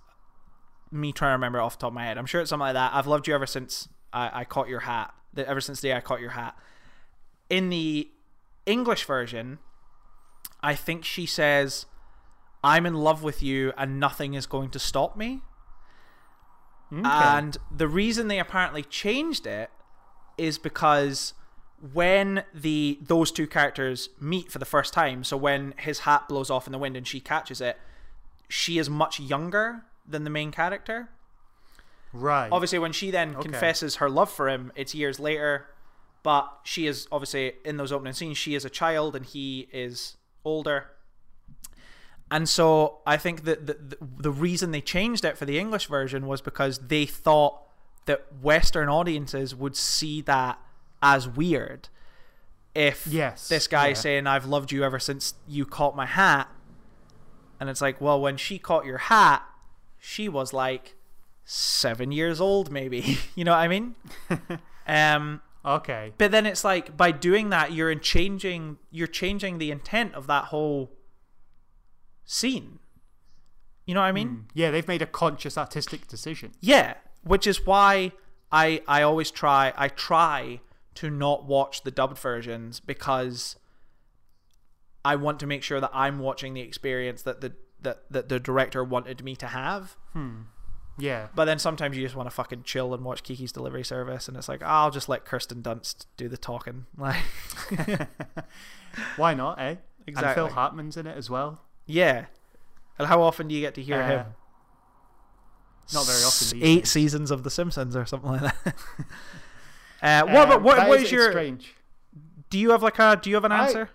[0.90, 2.18] me trying to remember it off the top of my head.
[2.18, 2.92] I'm sure it's something like that.
[2.94, 5.14] I've loved you ever since I, I caught your hat.
[5.32, 6.56] The- Ever since the day I caught your hat.
[7.48, 8.10] In the
[8.66, 9.58] English version,
[10.62, 11.86] I think she says,
[12.64, 15.42] "I'm in love with you, and nothing is going to stop me."
[16.92, 17.02] Okay.
[17.08, 19.70] And the reason they apparently changed it
[20.36, 21.34] is because
[21.92, 26.50] when the those two characters meet for the first time, so when his hat blows
[26.50, 27.78] off in the wind and she catches it,
[28.48, 31.08] she is much younger than the main character.
[32.12, 32.48] right.
[32.50, 33.42] Obviously, when she then Okay.
[33.42, 35.68] confesses her love for him, it's years later,
[36.22, 40.16] but she is obviously in those opening scenes, she is a child and he is
[40.44, 40.88] older.
[42.30, 45.86] And so I think that the, the, the reason they changed it for the English
[45.86, 47.60] version was because they thought
[48.06, 50.58] that Western audiences would see that
[51.02, 51.88] as weird.
[52.74, 53.94] If Yes, this guy yeah.
[53.94, 56.48] saying, I've loved you ever since you caught my hat.
[57.58, 59.42] And it's like, well, when she caught your hat,
[59.98, 60.94] she was like
[61.44, 63.18] seven years old, maybe.
[63.34, 63.96] you know what I mean?
[64.86, 66.12] um, okay.
[66.16, 70.26] but then it's like by doing that, you're in changing you're changing the intent of
[70.28, 70.92] that whole
[72.24, 72.78] scene.
[73.84, 74.46] You know what I mean?
[74.54, 76.52] Yeah, they've made a conscious artistic decision.
[76.60, 76.94] Yeah,
[77.24, 78.12] which is why
[78.52, 80.60] I I always try I try
[80.96, 83.56] to not watch the dubbed versions because
[85.04, 88.38] I want to make sure that I'm watching the experience that the that, that the
[88.38, 89.96] director wanted me to have.
[90.98, 91.28] Yeah.
[91.34, 94.36] But then sometimes you just want to fucking chill and watch Kiki's Delivery Service, and
[94.36, 96.84] it's like I'll just let Kirsten Dunst do the talking.
[96.98, 97.16] Like,
[99.16, 99.76] Why not, eh?
[100.06, 100.28] Exactly.
[100.28, 101.62] And Phil Hartman's in it as well.
[101.86, 102.26] yeah.
[102.98, 104.26] And how often do you get to hear Uh, him?
[105.94, 106.58] Not very often.
[106.62, 106.90] Eight days.
[106.90, 108.74] seasons of The Simpsons or something like that.
[110.02, 110.44] uh, what?
[110.44, 110.88] about Um, what?
[110.88, 111.30] what is- is your?
[111.30, 111.74] strange?
[112.50, 113.18] Do you have like a?
[113.20, 113.90] Do you have an answer?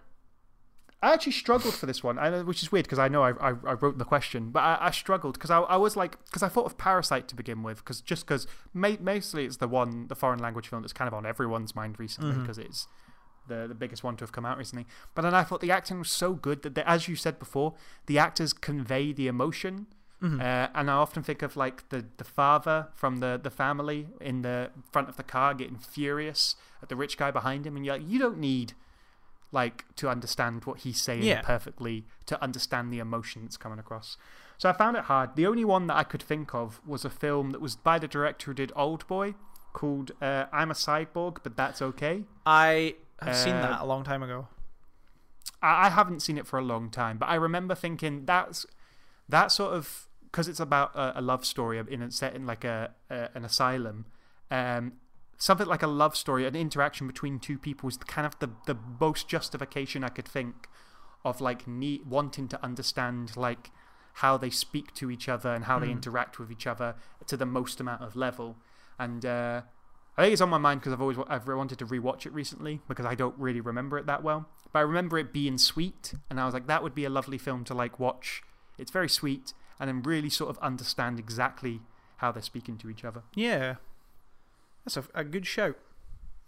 [1.04, 3.50] I actually struggled for this one, I, which is weird because I know I, I,
[3.50, 6.48] I wrote the question, but I, I struggled because I, I was like, because I
[6.48, 10.40] thought of Parasite to begin with, because just because mostly it's the one, the foreign
[10.40, 12.42] language film that's kind of on everyone's mind recently Mm-hmm.
[12.42, 12.88] because it's
[13.48, 14.88] the the biggest one to have come out recently.
[15.14, 17.76] But then I thought the acting was so good that, the, as you said before,
[18.08, 19.86] the actors convey the emotion.
[20.26, 20.40] Mhm.
[20.42, 24.42] Uh, and I often think of like the, the father from the, the family in
[24.42, 27.76] the front of the car getting furious at the rich guy behind him.
[27.76, 28.74] And you're like, you don't need
[29.52, 31.42] like to understand what he's saying Yeah.
[31.42, 34.18] perfectly to understand the emotion that's coming across.
[34.58, 35.36] So I found it hard.
[35.36, 38.08] The only one that I could think of was a film that was by the
[38.08, 39.36] director who did Old Boy
[39.74, 42.24] called uh, I'm a Cyborg, but that's okay.
[42.46, 44.48] I have seen Uh, that a long time ago.
[45.62, 48.66] I, I haven't seen it for a long time, but I remember thinking that's
[49.30, 52.66] that sort of because it's about a, a love story in a set in like
[52.66, 54.06] a, a an asylum.
[54.52, 54.94] Um,
[55.38, 58.78] something like a love story, an interaction between two people is kind of the the
[59.00, 60.68] most justification I could think
[61.24, 63.72] of, like need, wanting to understand like
[64.16, 65.92] how they speak to each other and how they Mm.
[66.04, 66.96] interact with each other
[67.28, 68.58] to the most amount of level.
[69.00, 69.62] And uh,
[70.18, 72.34] I think it's on my mind because I've always wa- I've wanted to rewatch it
[72.34, 74.50] recently because I don't really remember it that well.
[74.74, 77.38] But I remember it being sweet, and I was like, that would be a lovely
[77.38, 78.44] film to like watch.
[78.78, 81.82] It's very sweet, and then really sort of understand exactly
[82.18, 83.24] how they're speaking to each other.
[83.36, 83.76] Yeah.
[84.84, 85.78] That's a, a good shout.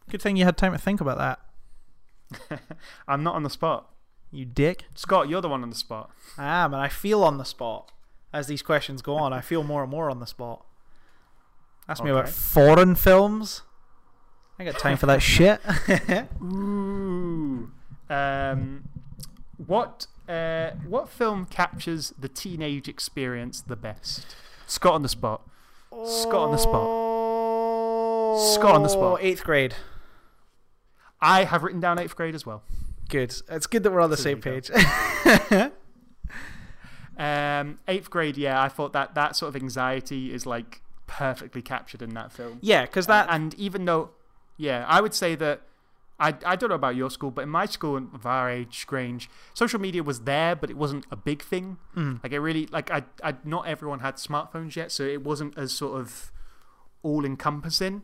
[0.09, 2.59] Good thing you had time to think about that.
[3.07, 3.89] I'm not on the spot.
[4.31, 4.85] You dick.
[4.93, 6.11] Scott, you're the one on the spot.
[6.37, 7.91] I am, and I feel on the spot.
[8.33, 10.65] As these questions go on, I feel more and more on the spot.
[11.87, 13.61] Ask me about foreign films.
[14.59, 15.61] I got time for that shit.
[16.43, 17.71] Ooh.
[18.09, 18.89] Um,
[19.57, 24.35] what uh, what film captures the teenage experience the best?
[24.65, 25.47] Scott on the spot.
[26.05, 26.87] Scott on the spot.
[28.53, 29.19] Scott on the spot.
[29.21, 29.75] Eighth grade.
[31.21, 32.63] I have written down eighth grade as well.
[33.09, 33.33] Good.
[33.49, 34.69] It's good that we're on the So same page.
[37.17, 42.03] Um, eighth grade, yeah, I thought that that sort of anxiety is like perfectly captured
[42.03, 42.59] in that film.
[42.61, 43.25] yeah, because that.
[43.31, 44.11] and even though,
[44.55, 45.61] yeah, I would say that
[46.19, 49.29] I I don't know about your school, but in my school of our age, Grange,
[49.53, 51.77] social media was there, but it wasn't a big thing.
[51.95, 52.23] Mm.
[52.23, 55.71] Like it really, like I, I not everyone had smartphones yet, so it wasn't as
[55.71, 56.31] sort of
[57.03, 58.01] all encompassing.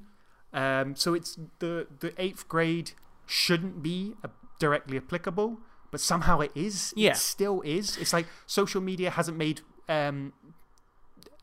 [0.54, 2.92] Um, so it's the the eighth grade
[3.26, 4.28] shouldn't be uh,
[4.60, 5.58] directly applicable,
[5.90, 6.94] but somehow it is.
[6.96, 7.12] Yeah.
[7.12, 7.98] it still is.
[7.98, 10.34] It's like social media hasn't made um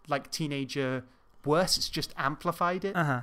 [0.08, 1.04] like teenager
[1.44, 1.76] worse.
[1.76, 2.94] It's just amplified it.
[2.94, 3.20] Uh huh.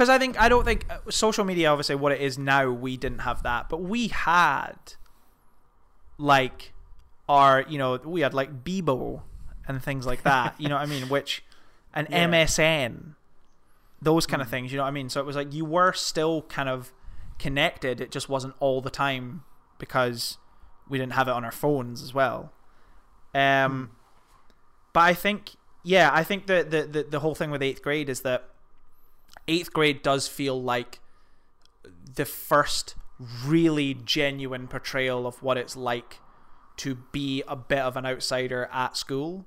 [0.00, 2.96] Because I think I don't think uh, social media, obviously, what it is now, we
[2.96, 4.94] didn't have that, but we had
[6.16, 6.72] like
[7.28, 9.20] our, you know, we had like Bebo
[9.68, 10.54] and things like that.
[10.58, 11.10] you know what I mean?
[11.10, 11.44] Which
[11.92, 12.26] an Yeah.
[12.30, 13.14] MSN,
[14.00, 14.52] those kind of Mm.
[14.52, 14.72] things.
[14.72, 15.10] You know what I mean?
[15.10, 16.94] So it was like you were still kind of
[17.38, 18.00] connected.
[18.00, 19.42] It just wasn't all the time
[19.76, 20.38] because
[20.88, 22.54] we didn't have it on our phones as well.
[23.34, 23.90] Um,
[24.94, 25.50] but I think,
[25.82, 28.46] yeah, I think that the, the the whole thing with eighth grade is that
[29.50, 31.00] eighth grade does feel like
[32.14, 32.94] the first
[33.44, 36.20] really genuine portrayal of what it's like
[36.78, 39.44] to be a bit of an outsider at school.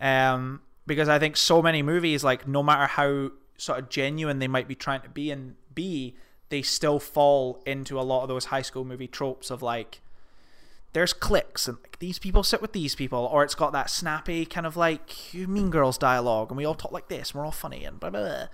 [0.00, 4.48] Um, because I think so many movies, like no matter how sort of genuine they
[4.48, 6.16] might be trying to be and be,
[6.48, 10.00] they still fall into a lot of those high school movie tropes of like
[10.92, 14.46] there's cliques and like these people sit with these people, or it's got that snappy
[14.46, 17.52] kind of like Mean Girls dialogue, and we all talk like this, and we're all
[17.52, 18.46] funny and blah blah.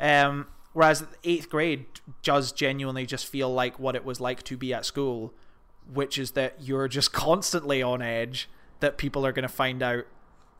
[0.00, 1.86] Um, whereas eighth grade
[2.22, 5.32] does genuinely just feel like what it was like to be at school,
[5.92, 8.48] which is that you're just constantly on edge
[8.80, 10.04] that people are going to find out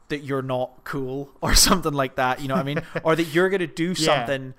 [0.08, 2.40] that you're not cool or something like that.
[2.40, 2.82] You know what I mean?
[3.04, 3.94] or that you're going to do Yeah.
[4.26, 4.54] something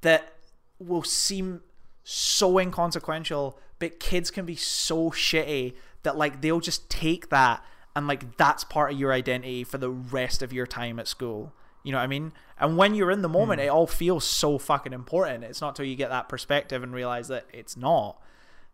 [0.00, 0.32] that
[0.78, 1.60] will seem
[2.02, 7.64] so inconsequential, but kids can be so shitty that like they'll just take that
[7.96, 11.54] and like that's part of your identity for the rest of your time at school.
[11.84, 12.32] You know what I mean?
[12.58, 13.66] And when you're in the moment, Hmm.
[13.66, 15.44] it all feels so fucking important.
[15.44, 18.20] It's not till you get that perspective and realize that it's not.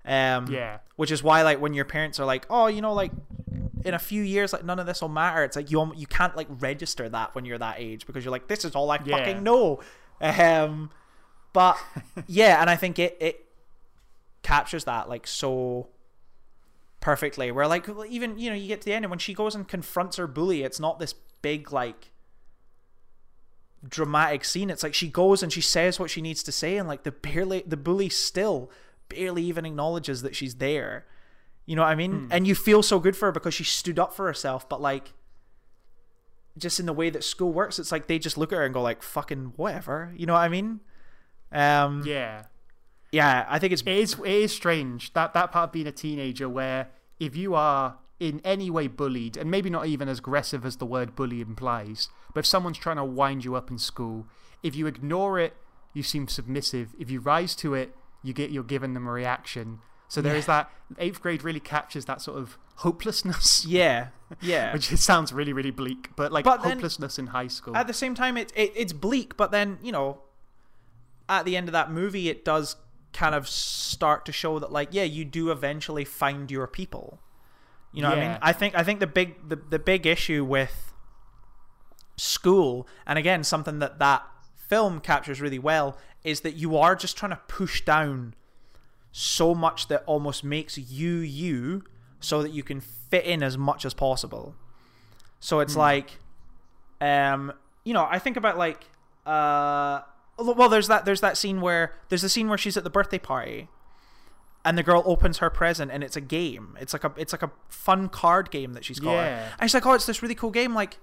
[0.07, 0.79] Um, Yeah.
[0.97, 3.13] Which is why, like, when your parents are like, "Oh, you know, like,
[3.85, 6.35] in a few years, like, none of this will matter." It's like you you can't
[6.37, 9.17] like register that when you're that age because you're like, "This is all I Yeah.
[9.19, 9.81] fucking know."
[10.21, 10.91] Um,
[11.53, 11.77] but
[12.27, 13.45] yeah, and I think it it
[14.43, 15.89] captures that like so
[17.01, 17.51] perfectly.
[17.51, 19.67] Where like even you know you get to the end and when she goes and
[19.67, 22.11] confronts her bully, it's not this big like
[23.89, 24.71] dramatic scene.
[24.71, 27.13] It's like she goes and she says what she needs to say, and like the
[27.13, 28.71] barely the bully still
[29.09, 31.07] barely even acknowledges that she's there.
[31.67, 32.29] You know what I mean?
[32.31, 35.13] And you feel so good for her because she stood up for herself, but like
[36.59, 38.75] just in the way that school works, it's like they just look at her and
[38.75, 40.13] go like fucking whatever.
[40.17, 40.81] You know what I mean?
[41.53, 42.45] Um Yeah.
[43.13, 45.93] yeah, I think it's It is, it is strange that that part of being a
[45.93, 50.65] teenager where if you are in any way bullied, and maybe not even as aggressive
[50.67, 54.27] as the word bully implies, but if someone's trying to wind you up in school,
[54.63, 55.55] if you ignore it,
[55.95, 56.95] you seem submissive.
[56.99, 59.81] If you rise to it, you get you're giving them a reaction.
[60.07, 63.65] So there is that eighth grade really captures that sort of hopelessness.
[63.69, 64.09] yeah.
[64.43, 64.73] Yeah.
[64.75, 66.11] which it sounds really really bleak.
[66.15, 67.77] But like But then- hopelessness in high school.
[67.77, 70.21] at the same time it, it it's bleak but then you know
[71.29, 72.77] at the end of that movie it does
[73.13, 77.21] kind of start to show that like yeah you do eventually find your people
[77.93, 78.39] you know what i mean?
[78.41, 80.93] I think i think the big the, the big issue with
[82.17, 84.23] school and again something that that
[84.69, 88.35] film captures really well is that you are just trying to push down
[89.11, 91.83] so much that almost makes you you
[92.21, 94.55] so that you can fit in as much as possible.
[95.41, 96.19] So it's like
[97.01, 97.53] um
[97.85, 98.85] you know i think about like
[99.25, 100.01] uh
[100.39, 103.19] well there's that there's that scene where there's the scene where she's at the birthday
[103.19, 103.69] party
[104.65, 106.77] and the girl opens her present and it's a game.
[106.81, 109.13] It's like a it's like a fun card game that she's got.
[109.13, 109.49] Yeah.
[109.59, 110.75] and she's like oh it's this really cool game.
[110.75, 110.99] Like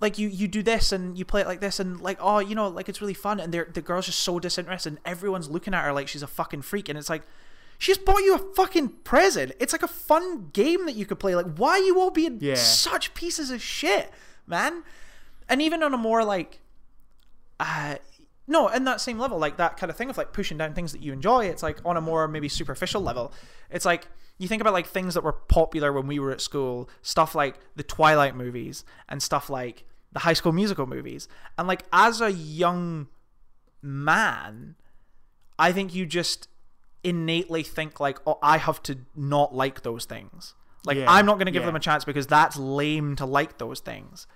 [0.00, 2.54] like you you do this and you play it like this and like oh you
[2.54, 3.40] know like it's really fun.
[3.40, 6.62] And the girl's just so disinterested and everyone's looking at her like she's a fucking
[6.62, 6.88] freak.
[6.88, 7.22] And it's like
[7.78, 9.52] she just bought you a fucking present.
[9.60, 11.34] It's like a fun game that you could play.
[11.34, 12.54] Like why are you all being Yeah.
[12.54, 14.10] such pieces of shit
[14.46, 14.82] man?
[15.48, 16.60] And even on a more like
[17.60, 17.96] uh
[18.46, 20.92] no in that same level like that kind of thing of like pushing down things
[20.92, 23.32] that you enjoy it's like on a more maybe superficial level.
[23.70, 26.88] It's like you think about like things that were popular when we were at school
[27.02, 31.28] stuff like the twilight movies and stuff like the high school musical movies.
[31.56, 33.08] And like as a young
[33.82, 34.76] man
[35.58, 36.48] i think you just
[37.02, 40.54] innately think like oh i have to not like those things.
[40.86, 41.66] Like Yeah, i'm not going to give yeah.
[41.66, 44.26] them a chance because that's lame to like those things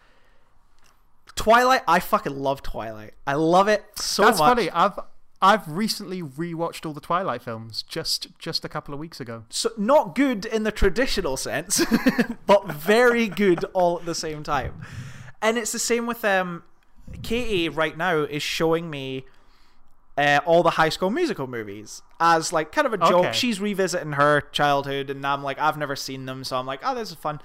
[1.39, 3.15] Twilight, I fucking love Twilight.
[3.27, 4.57] I love it so That's much.
[4.57, 4.71] That's funny.
[4.71, 4.99] I've
[5.41, 9.45] I've recently rewatched all the Twilight films just just a couple of weeks ago.
[9.49, 11.85] So not good in the traditional sense,
[12.47, 14.83] but very good all at the same time.
[15.41, 16.65] And it's the same with um
[17.23, 19.25] Katie right now is showing me
[20.19, 23.27] uh, all the high school musical movies as like kind of a joke.
[23.27, 23.33] Okay.
[23.33, 26.97] She's revisiting her childhood and I'm like I've never seen them so I'm like oh
[26.97, 27.41] this is fun.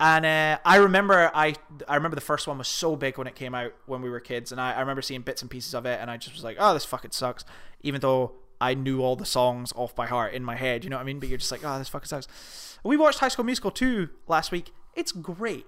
[0.00, 1.54] And uh, I remember I
[1.86, 4.18] I remember the first one was so big when it came out when we were
[4.18, 6.42] kids, and I, I remember seeing bits and pieces of it, and I just was
[6.42, 7.44] like, oh, this fucking sucks.
[7.82, 8.32] Even though
[8.62, 11.04] I knew all the songs off by heart in my head, you know what I
[11.04, 11.20] mean?
[11.20, 12.78] But you're just like, oh, this fucking sucks.
[12.82, 14.72] We watched High School Musical 2 last week.
[14.96, 15.66] It's great.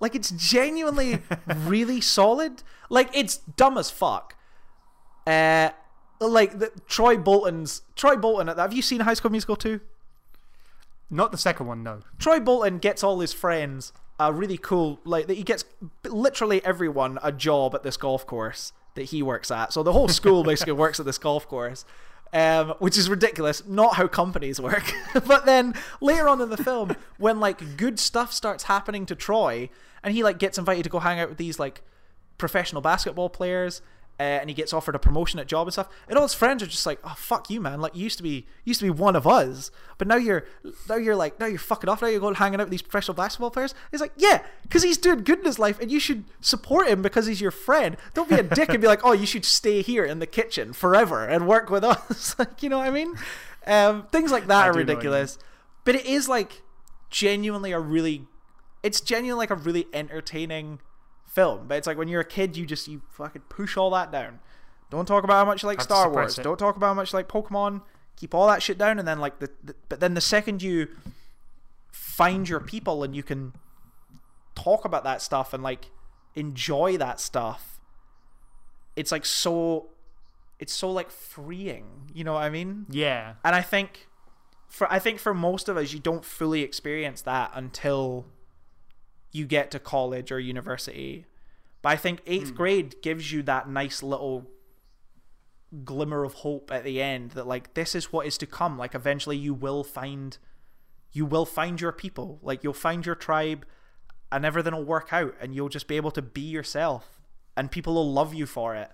[0.00, 2.62] Like it's genuinely really solid.
[2.88, 4.36] Like it's dumb as fuck.
[5.26, 5.70] Uh,
[6.18, 8.48] like the Troy Bolton's Troy Bolton.
[8.48, 9.80] Have you seen High School Musical 2?
[11.10, 12.00] Not the second one, no.
[12.18, 15.64] Troy Bolton gets all his friends a really cool like that he gets
[16.04, 19.72] literally everyone a job at this golf course that he works at.
[19.72, 21.84] So the whole school basically works at this golf course.
[22.32, 24.92] Um, which is ridiculous, not how companies work.
[25.26, 29.70] but then later on in the film, when like good stuff starts happening to Troy,
[30.02, 31.82] and he like gets invited to go hang out with these like
[32.36, 33.80] professional basketball players,
[34.18, 36.62] uh, and he gets offered a promotion at job and stuff, and all his friends
[36.62, 37.80] are just like, "Oh fuck you, man!
[37.80, 40.44] Like you used to be, used to be one of us, but now you're,
[40.88, 42.02] now you're like, now you're fucking off.
[42.02, 44.98] Now you're going hanging out with these professional basketball players." He's like, "Yeah, because he's
[44.98, 47.96] doing good in his life, and you should support him because he's your friend.
[48.14, 50.72] Don't be a dick and be like, oh, you should stay here in the kitchen
[50.72, 52.36] forever and work with us.
[52.38, 53.14] like, you know what I mean?
[53.66, 54.96] Um, things like that I are do know what you mean.
[54.96, 55.38] ridiculous,
[55.84, 56.62] but it is like
[57.10, 58.26] genuinely a really,
[58.82, 60.80] it's genuinely like a really entertaining
[61.36, 61.68] film.
[61.68, 64.40] But it's like when you're a kid, you just you fucking push all that down.
[64.90, 66.38] Don't talk about how much you like Have Star Wars.
[66.38, 66.42] it.
[66.42, 67.82] Don't talk about how much you like Pokemon.
[68.16, 70.88] Keep all that shit down, and then like the, the but then the second you
[71.92, 73.52] find your people and you can
[74.54, 75.90] talk about that stuff and like
[76.34, 77.78] enjoy that stuff,
[78.96, 79.88] it's like so,
[80.58, 82.10] it's so like freeing.
[82.14, 82.86] You know what I mean?
[82.88, 83.34] Yeah.
[83.44, 84.08] and I think
[84.68, 88.26] for I think for most of us you don't fully experience that until
[89.32, 91.26] you get to college or university.
[91.82, 94.46] But I think 8th grade gives you that nice little
[95.84, 98.78] glimmer of hope at the end that like this is what is to come.
[98.78, 100.38] Like eventually you will find
[101.12, 102.38] you will find your people.
[102.42, 103.66] Like you'll find your tribe
[104.32, 107.20] and everything will work out and you'll just be able to be yourself
[107.56, 108.90] and people will love you for it.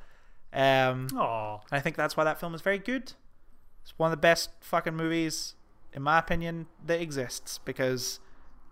[0.52, 1.54] Um Aw.
[1.70, 3.12] and I think that's why that film is very good.
[3.82, 5.54] It's one of the best fucking movies,
[5.92, 8.20] in my opinion, that exists because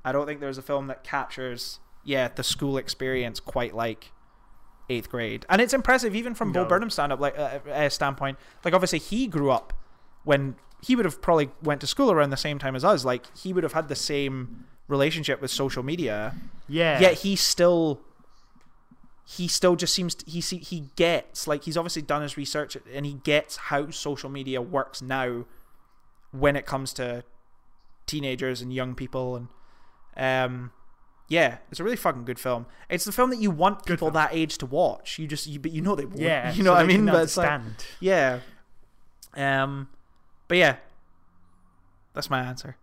[0.05, 4.13] I don't think there's a film that captures, yeah, the school experience quite like
[4.89, 5.45] eighth grade.
[5.49, 6.69] And it's impressive, even from Bo No.
[6.69, 8.39] Burnham's stand up like uh, uh, standpoint.
[8.65, 9.73] Like obviously he grew up
[10.25, 13.05] when he would have probably went to school around the same time as us.
[13.05, 16.35] Like he would have had the same relationship with social media
[16.67, 16.99] Yeah.
[16.99, 18.01] yet he still
[19.25, 22.77] he still just seems to, he see, he gets like he's obviously done his research
[22.93, 25.45] and he gets how social media works now
[26.33, 27.23] when it comes to
[28.07, 29.47] teenagers and young people and
[30.17, 30.73] um
[31.29, 32.67] yeah it's a really fucking good film.
[32.89, 35.19] It's the film that you want people that age to watch.
[35.19, 36.21] You just you, but you know they won't.
[36.21, 36.53] Yeah.
[36.55, 37.07] you know so what i mean?
[37.07, 37.61] but it's like
[38.01, 38.41] yeah.
[39.37, 39.89] Um
[40.49, 40.77] but yeah.
[42.15, 42.77] That's my answer.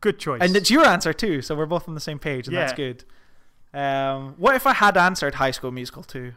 [0.00, 0.40] Good choice.
[0.42, 3.04] And it's your answer too, so we're both on the same page, and that's good.
[3.72, 6.32] Um, what if I had answered High School Musical too?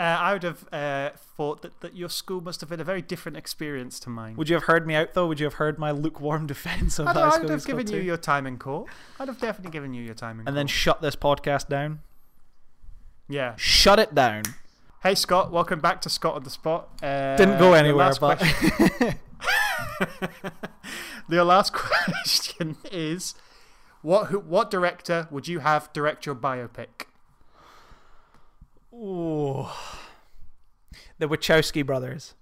[0.00, 3.02] Uh, I would have uh, thought that, that your school must have been a very
[3.02, 4.34] different experience to mine.
[4.36, 5.26] Would you have heard me out though?
[5.28, 7.96] Would you have heard my lukewarm defense of I'd, High I'd have given 2?
[7.96, 8.88] you your time in court.
[9.18, 12.00] I'd have definitely given you your time in and then shut this podcast down.
[13.28, 13.54] yeah.
[13.56, 14.44] Shut it down.
[15.02, 16.88] Hey Scott, welcome back to Scott on the Spot.
[17.02, 19.14] Uh, Didn't go anywhere, but question-
[21.28, 23.34] Your last question is,
[24.02, 27.06] what who, what director would you have direct your biopic?
[28.92, 29.66] Ooh.
[31.18, 32.34] The Wachowski brothers.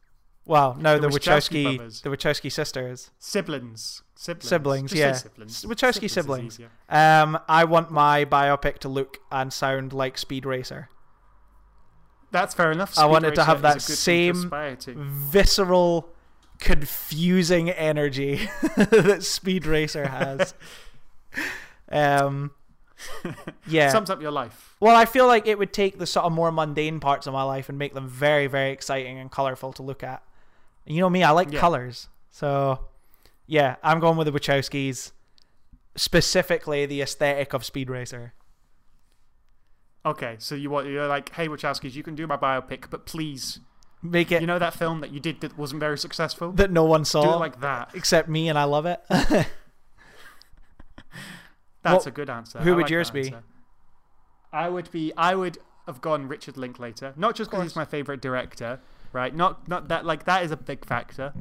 [0.47, 2.01] Well, no, the, The Wachowski Wachowski, brothers.
[2.01, 3.11] the Wachowski sisters.
[3.19, 4.03] Siblings.
[4.15, 4.49] Siblings.
[4.49, 5.13] Siblings, Just yeah.
[5.13, 5.65] siblings.
[5.65, 6.59] Wachowski is siblings.
[6.89, 10.89] Um, I want my biopic to look and sound like Speed Racer.
[12.31, 12.91] That's fair enough.
[12.99, 14.51] I Speed wanted to have that a good thing to same.
[15.31, 16.09] Visceral,
[16.59, 20.55] confusing energy that Speed Racer has.
[21.93, 22.53] um,
[23.67, 23.91] yeah.
[23.91, 24.75] Sums up your life.
[24.81, 27.43] Well, I feel like it would take the sort of more mundane parts of my
[27.43, 30.23] life and make them very, very exciting and colorful to look at.
[30.87, 31.61] You know me, I like Yeah.
[31.61, 32.09] colors.
[32.31, 32.87] So,
[33.47, 35.13] yeah, I'm going with the Wachowskis,
[35.97, 38.33] specifically the aesthetic of Speed Racer.
[40.07, 43.61] Okay, so you want you're like, hey Wachowskis, you can do my biopic, but please,
[44.01, 46.53] Make it you know that film that you did that wasn't very successful?
[46.53, 47.91] that no one saw, do it like that.
[47.95, 49.01] except me, and I love it.
[51.83, 52.59] That's What- a good answer.
[52.61, 53.21] who I would like yours be?
[53.27, 53.43] answer.
[54.53, 55.13] I would be.
[55.17, 58.81] I would have gone Richard Linklater, not just because he's my favorite director,
[59.13, 59.35] right?
[59.35, 61.33] Not not that like that is a big factor,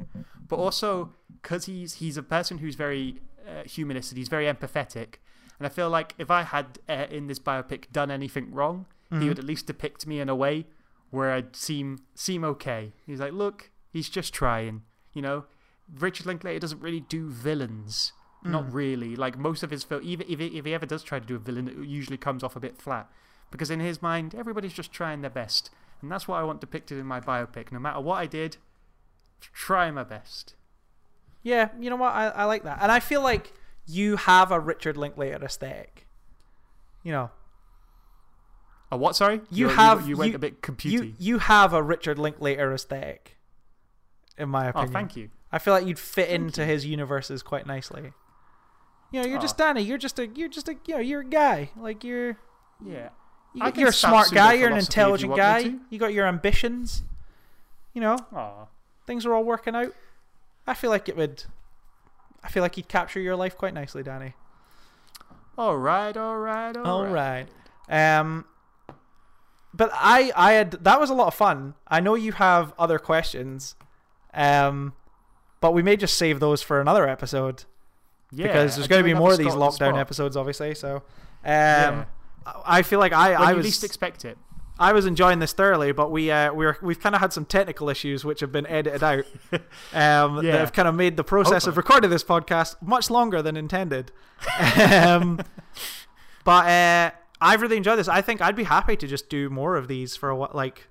[0.46, 4.16] but also because he's he's a person who's very uh, humanistic.
[4.18, 5.14] He's very empathetic,
[5.58, 9.22] and I feel like if I had uh, in this biopic done anything wrong, Mm-hmm.
[9.22, 10.66] he would at least depict me in a way
[11.08, 12.92] where I'd seem seem okay.
[13.06, 14.82] He's like, look, he's just trying,
[15.14, 15.46] you know.
[15.98, 18.12] Richard Linklater doesn't really do villains.
[18.44, 18.50] Mm.
[18.50, 19.16] Not really.
[19.16, 21.36] Like most of his film, even if he, if he ever does try to do
[21.36, 23.10] a villain, it usually comes off a bit flat.
[23.50, 25.70] Because in his mind, everybody's just trying their best.
[26.02, 27.72] And that's what I want depicted in my biopic.
[27.72, 28.58] No matter what I did,
[29.40, 30.54] try my best.
[31.42, 32.12] Yeah, you know what?
[32.12, 32.78] I, I like that.
[32.80, 33.52] And I feel like
[33.86, 36.06] you have a Richard Linklater aesthetic.
[37.02, 37.30] You know,
[38.90, 39.16] Oh, what?
[39.16, 39.42] Sorry?
[39.50, 41.14] You You- have- You, went you- a bit you computy.
[41.18, 43.36] you have a Richard Linklater aesthetic.
[44.38, 44.90] In my opinion.
[44.90, 45.30] oh, thank you.
[45.52, 46.66] I feel like you'd fit Thank into you.
[46.68, 48.12] his universes quite nicely.
[49.10, 49.56] You know, you're just.
[49.56, 49.82] Danny.
[49.82, 51.70] You're just a you're just a you know you're a guy.
[51.76, 52.36] Like you're
[52.84, 53.08] Yeah.
[53.54, 54.52] you, you're a smart guy.
[54.54, 55.74] You're an pseudo-philosophy you intelligent guy.
[55.90, 57.02] You got your ambitions.
[57.94, 58.66] You know, Aw.
[59.06, 59.92] things are all working out.
[60.66, 61.44] I feel like it would.
[62.44, 64.34] I feel like you'd capture your life quite nicely, Danny.
[65.56, 67.46] All right, all right, all, All right.
[67.88, 68.18] right.
[68.20, 68.44] Um,
[69.74, 71.74] but I, I had that was a lot of fun.
[71.88, 73.74] I know you have other questions,
[74.34, 74.92] um,
[75.60, 77.64] but we may just save those for another episode
[78.30, 80.74] Yeah, because there's going to be more of these the lockdown episodes, obviously.
[80.74, 81.02] So, um,
[81.44, 82.04] Yeah.
[82.66, 84.36] I feel like I, When I was least expect it.
[84.80, 87.88] I was enjoying this thoroughly, but we uh, we're we've kind of had some technical
[87.90, 89.24] issues which have been edited out,
[89.92, 93.56] um, that have kind of made the process of recording this podcast much longer than
[93.56, 94.12] intended.
[94.92, 95.40] um,
[96.44, 97.10] but uh,
[97.40, 98.06] I've really enjoyed this.
[98.08, 100.86] I think I'd be happy to just do more of these for what like,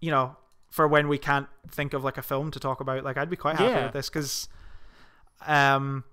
[0.00, 0.36] you know,
[0.70, 3.04] for when we can't think of like a film to talk about.
[3.04, 3.84] Like I'd be quite happy Yeah.
[3.84, 4.48] with this because,
[5.46, 6.04] um,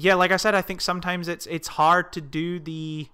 [0.00, 3.08] yeah, like I said, I think sometimes it's it's hard to do the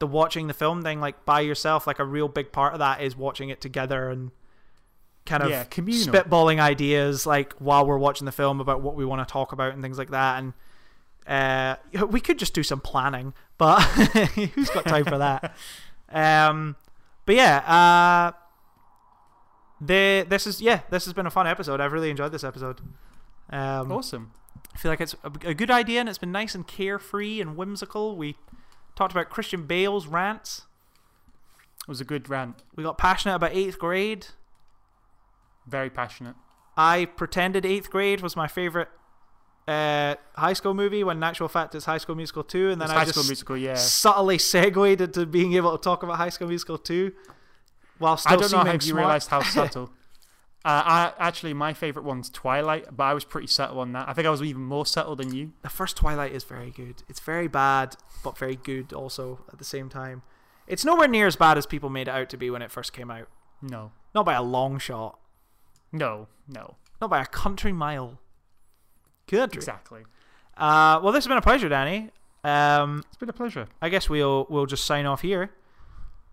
[0.00, 1.86] the watching the film thing like by yourself.
[1.86, 4.30] Like a real big part of that is watching it together and
[5.26, 6.12] kind of Yeah, communal.
[6.14, 9.72] spitballing ideas like while we're watching the film about what we want to talk about
[9.72, 10.38] and things like that.
[10.38, 10.52] And
[11.26, 13.80] uh, we could just do some planning, but
[14.34, 15.54] who's got time for that?
[16.12, 16.76] Um,
[17.26, 18.32] but yeah, uh,
[19.80, 21.80] the this is yeah, this has been a fun episode.
[21.80, 22.80] I've really enjoyed this episode.
[23.50, 24.30] Um, Awesome.
[24.74, 27.56] I feel like it's a, a good idea and it's been nice and carefree and
[27.56, 28.16] whimsical.
[28.16, 28.36] We
[28.96, 30.62] talked about Christian Bale's rants.
[31.82, 32.62] It was a good rant.
[32.76, 34.26] We got passionate about eighth grade.
[35.66, 36.34] Very passionate.
[36.76, 38.88] I pretended eighth grade was my favorite
[39.68, 42.70] uh, high school movie when in actual fact it's High School Musical 2.
[42.70, 43.74] And then It's I High just School Musical, yeah.
[43.76, 47.12] subtly segued into being able to talk about High School Musical 2
[47.98, 48.98] while still I don't know how you smart.
[48.98, 49.90] realized how subtle.
[50.64, 54.08] Uh, I actually my favorite one's Twilight, but I was pretty subtle on that.
[54.08, 55.52] I think I was even more subtle than you.
[55.62, 57.02] the first Twilight is very good.
[57.08, 60.22] It's very bad, but very good also at the same time.
[60.66, 62.94] It's nowhere near as bad as people made it out to be when it first
[62.94, 63.28] came out.
[63.60, 65.18] No, Not by a long shot.
[65.92, 66.76] no, no.
[67.00, 68.18] Not by a country mile.
[69.26, 69.54] Good.
[69.54, 70.02] Exactly.
[70.56, 72.10] Uh, well, this has been a pleasure, Danny.
[72.42, 73.66] Um, It's been a pleasure.
[73.82, 75.50] I guess we'll we'll just sign off here.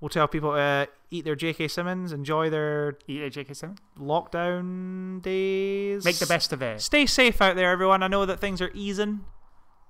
[0.02, 1.68] We'll tell people uh, eat their J.K.
[1.68, 3.78] Simmons, enjoy their Eat a JK7.
[4.00, 6.04] lockdown days.
[6.04, 6.82] Make the best of it.
[6.82, 8.02] Stay safe out there, everyone.
[8.02, 9.26] I know that things are easing.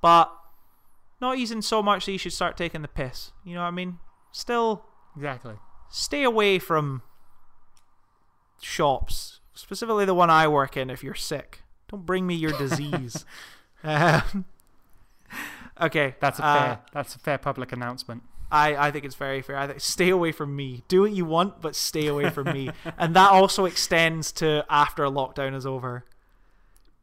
[0.01, 0.31] but
[1.21, 3.31] not easing so much that you should start taking the piss.
[3.45, 3.99] You know what I mean?
[4.33, 4.83] Still,
[5.15, 5.53] Exactly.
[5.89, 7.03] stay away from
[8.61, 10.89] shops, specifically the one I work in.
[10.89, 13.23] If you're sick, don't bring me your disease.
[13.83, 14.45] um,
[15.81, 16.79] okay, That's a uh, fair.
[16.93, 18.23] that's a fair public announcement.
[18.51, 19.57] I, I think it's very fair.
[19.57, 20.83] I think stay away from me.
[20.87, 22.69] Do what you want, but stay away from me.
[22.97, 26.05] And that also extends to after lockdown is over.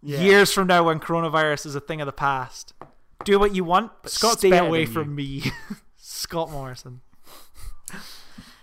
[0.02, 0.20] Yeah.
[0.20, 2.74] Years from now, when coronavirus is a thing of the past,
[3.24, 5.42] do what you want, but Scott's stay away than from me.
[5.96, 7.00] Scott Morrison.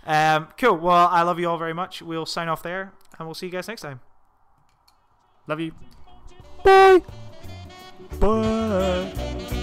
[0.06, 0.76] um, cool.
[0.76, 2.00] Well, I love you all very much.
[2.00, 4.00] We'll sign off there, and we'll see you guys next time.
[5.46, 5.72] Love you.
[6.64, 7.02] Bye.
[8.18, 9.62] Bye.